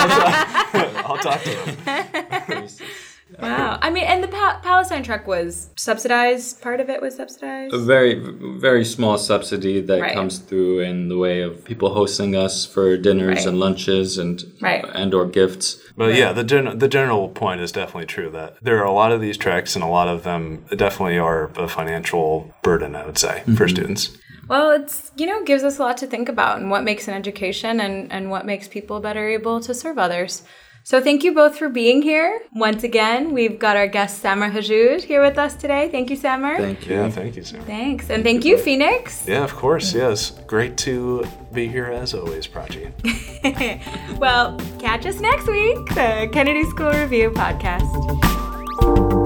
I'll, 0.73 0.97
I'll 1.05 1.17
talk 1.17 1.41
to 1.43 1.49
them. 1.85 2.67
Wow. 3.39 3.79
I 3.81 3.89
mean, 3.89 4.03
and 4.03 4.23
the 4.23 4.27
pa- 4.27 4.59
Palestine 4.63 5.03
trek 5.03 5.27
was 5.27 5.69
subsidized. 5.77 6.61
Part 6.61 6.79
of 6.79 6.89
it 6.89 7.01
was 7.01 7.15
subsidized. 7.15 7.73
A 7.73 7.77
very, 7.77 8.15
very 8.59 8.83
small 8.85 9.17
subsidy 9.17 9.81
that 9.81 10.01
right. 10.01 10.13
comes 10.13 10.39
through 10.39 10.81
in 10.81 11.09
the 11.09 11.17
way 11.17 11.41
of 11.41 11.63
people 11.63 11.93
hosting 11.93 12.35
us 12.35 12.65
for 12.65 12.97
dinners 12.97 13.37
right. 13.37 13.45
and 13.47 13.59
lunches 13.59 14.17
and 14.17 14.43
right. 14.61 14.85
and 14.93 15.13
or 15.13 15.25
gifts. 15.25 15.81
But 15.95 16.15
yeah, 16.15 16.33
the 16.33 16.43
gen- 16.43 16.77
the 16.77 16.87
general 16.87 17.29
point 17.29 17.61
is 17.61 17.71
definitely 17.71 18.07
true 18.07 18.29
that 18.31 18.57
there 18.61 18.79
are 18.79 18.85
a 18.85 18.93
lot 18.93 19.11
of 19.11 19.21
these 19.21 19.37
treks, 19.37 19.75
and 19.75 19.83
a 19.83 19.87
lot 19.87 20.07
of 20.07 20.23
them 20.23 20.65
definitely 20.75 21.17
are 21.17 21.51
a 21.55 21.67
financial 21.67 22.53
burden. 22.63 22.95
I 22.95 23.05
would 23.05 23.17
say 23.17 23.39
mm-hmm. 23.41 23.55
for 23.55 23.67
students. 23.67 24.17
Well, 24.47 24.71
it's 24.71 25.11
you 25.15 25.25
know 25.25 25.43
gives 25.43 25.63
us 25.63 25.79
a 25.79 25.81
lot 25.81 25.97
to 25.97 26.07
think 26.07 26.27
about, 26.27 26.59
and 26.59 26.69
what 26.69 26.83
makes 26.83 27.07
an 27.07 27.13
education, 27.13 27.79
and 27.79 28.11
and 28.11 28.29
what 28.29 28.45
makes 28.45 28.67
people 28.67 28.99
better 28.99 29.29
able 29.29 29.61
to 29.61 29.73
serve 29.73 29.97
others. 29.97 30.43
So 30.83 30.99
thank 30.99 31.23
you 31.23 31.33
both 31.33 31.57
for 31.57 31.69
being 31.69 32.01
here. 32.01 32.41
Once 32.53 32.83
again, 32.83 33.33
we've 33.33 33.59
got 33.59 33.77
our 33.77 33.87
guest 33.87 34.19
Samer 34.19 34.49
Hjouj 34.49 35.03
here 35.03 35.21
with 35.21 35.37
us 35.37 35.55
today. 35.55 35.89
Thank 35.89 36.09
you, 36.09 36.15
Samer. 36.15 36.57
Thank 36.57 36.87
you. 36.87 36.95
Yeah, 36.95 37.09
thank 37.09 37.35
you, 37.35 37.43
Samer. 37.43 37.63
Thanks. 37.63 38.09
And 38.09 38.23
thank 38.23 38.43
you, 38.45 38.57
Phoenix. 38.57 39.27
Yeah, 39.27 39.43
of 39.43 39.55
course. 39.55 39.93
Yes. 39.93 40.31
Great 40.47 40.77
to 40.77 41.25
be 41.53 41.67
here 41.67 41.85
as 41.85 42.13
always, 42.13 42.47
Prachi. 42.47 42.91
well, 44.19 44.57
catch 44.79 45.05
us 45.05 45.19
next 45.19 45.47
week, 45.47 45.77
the 45.89 46.29
Kennedy 46.33 46.63
School 46.71 46.91
Review 46.91 47.29
podcast. 47.29 49.20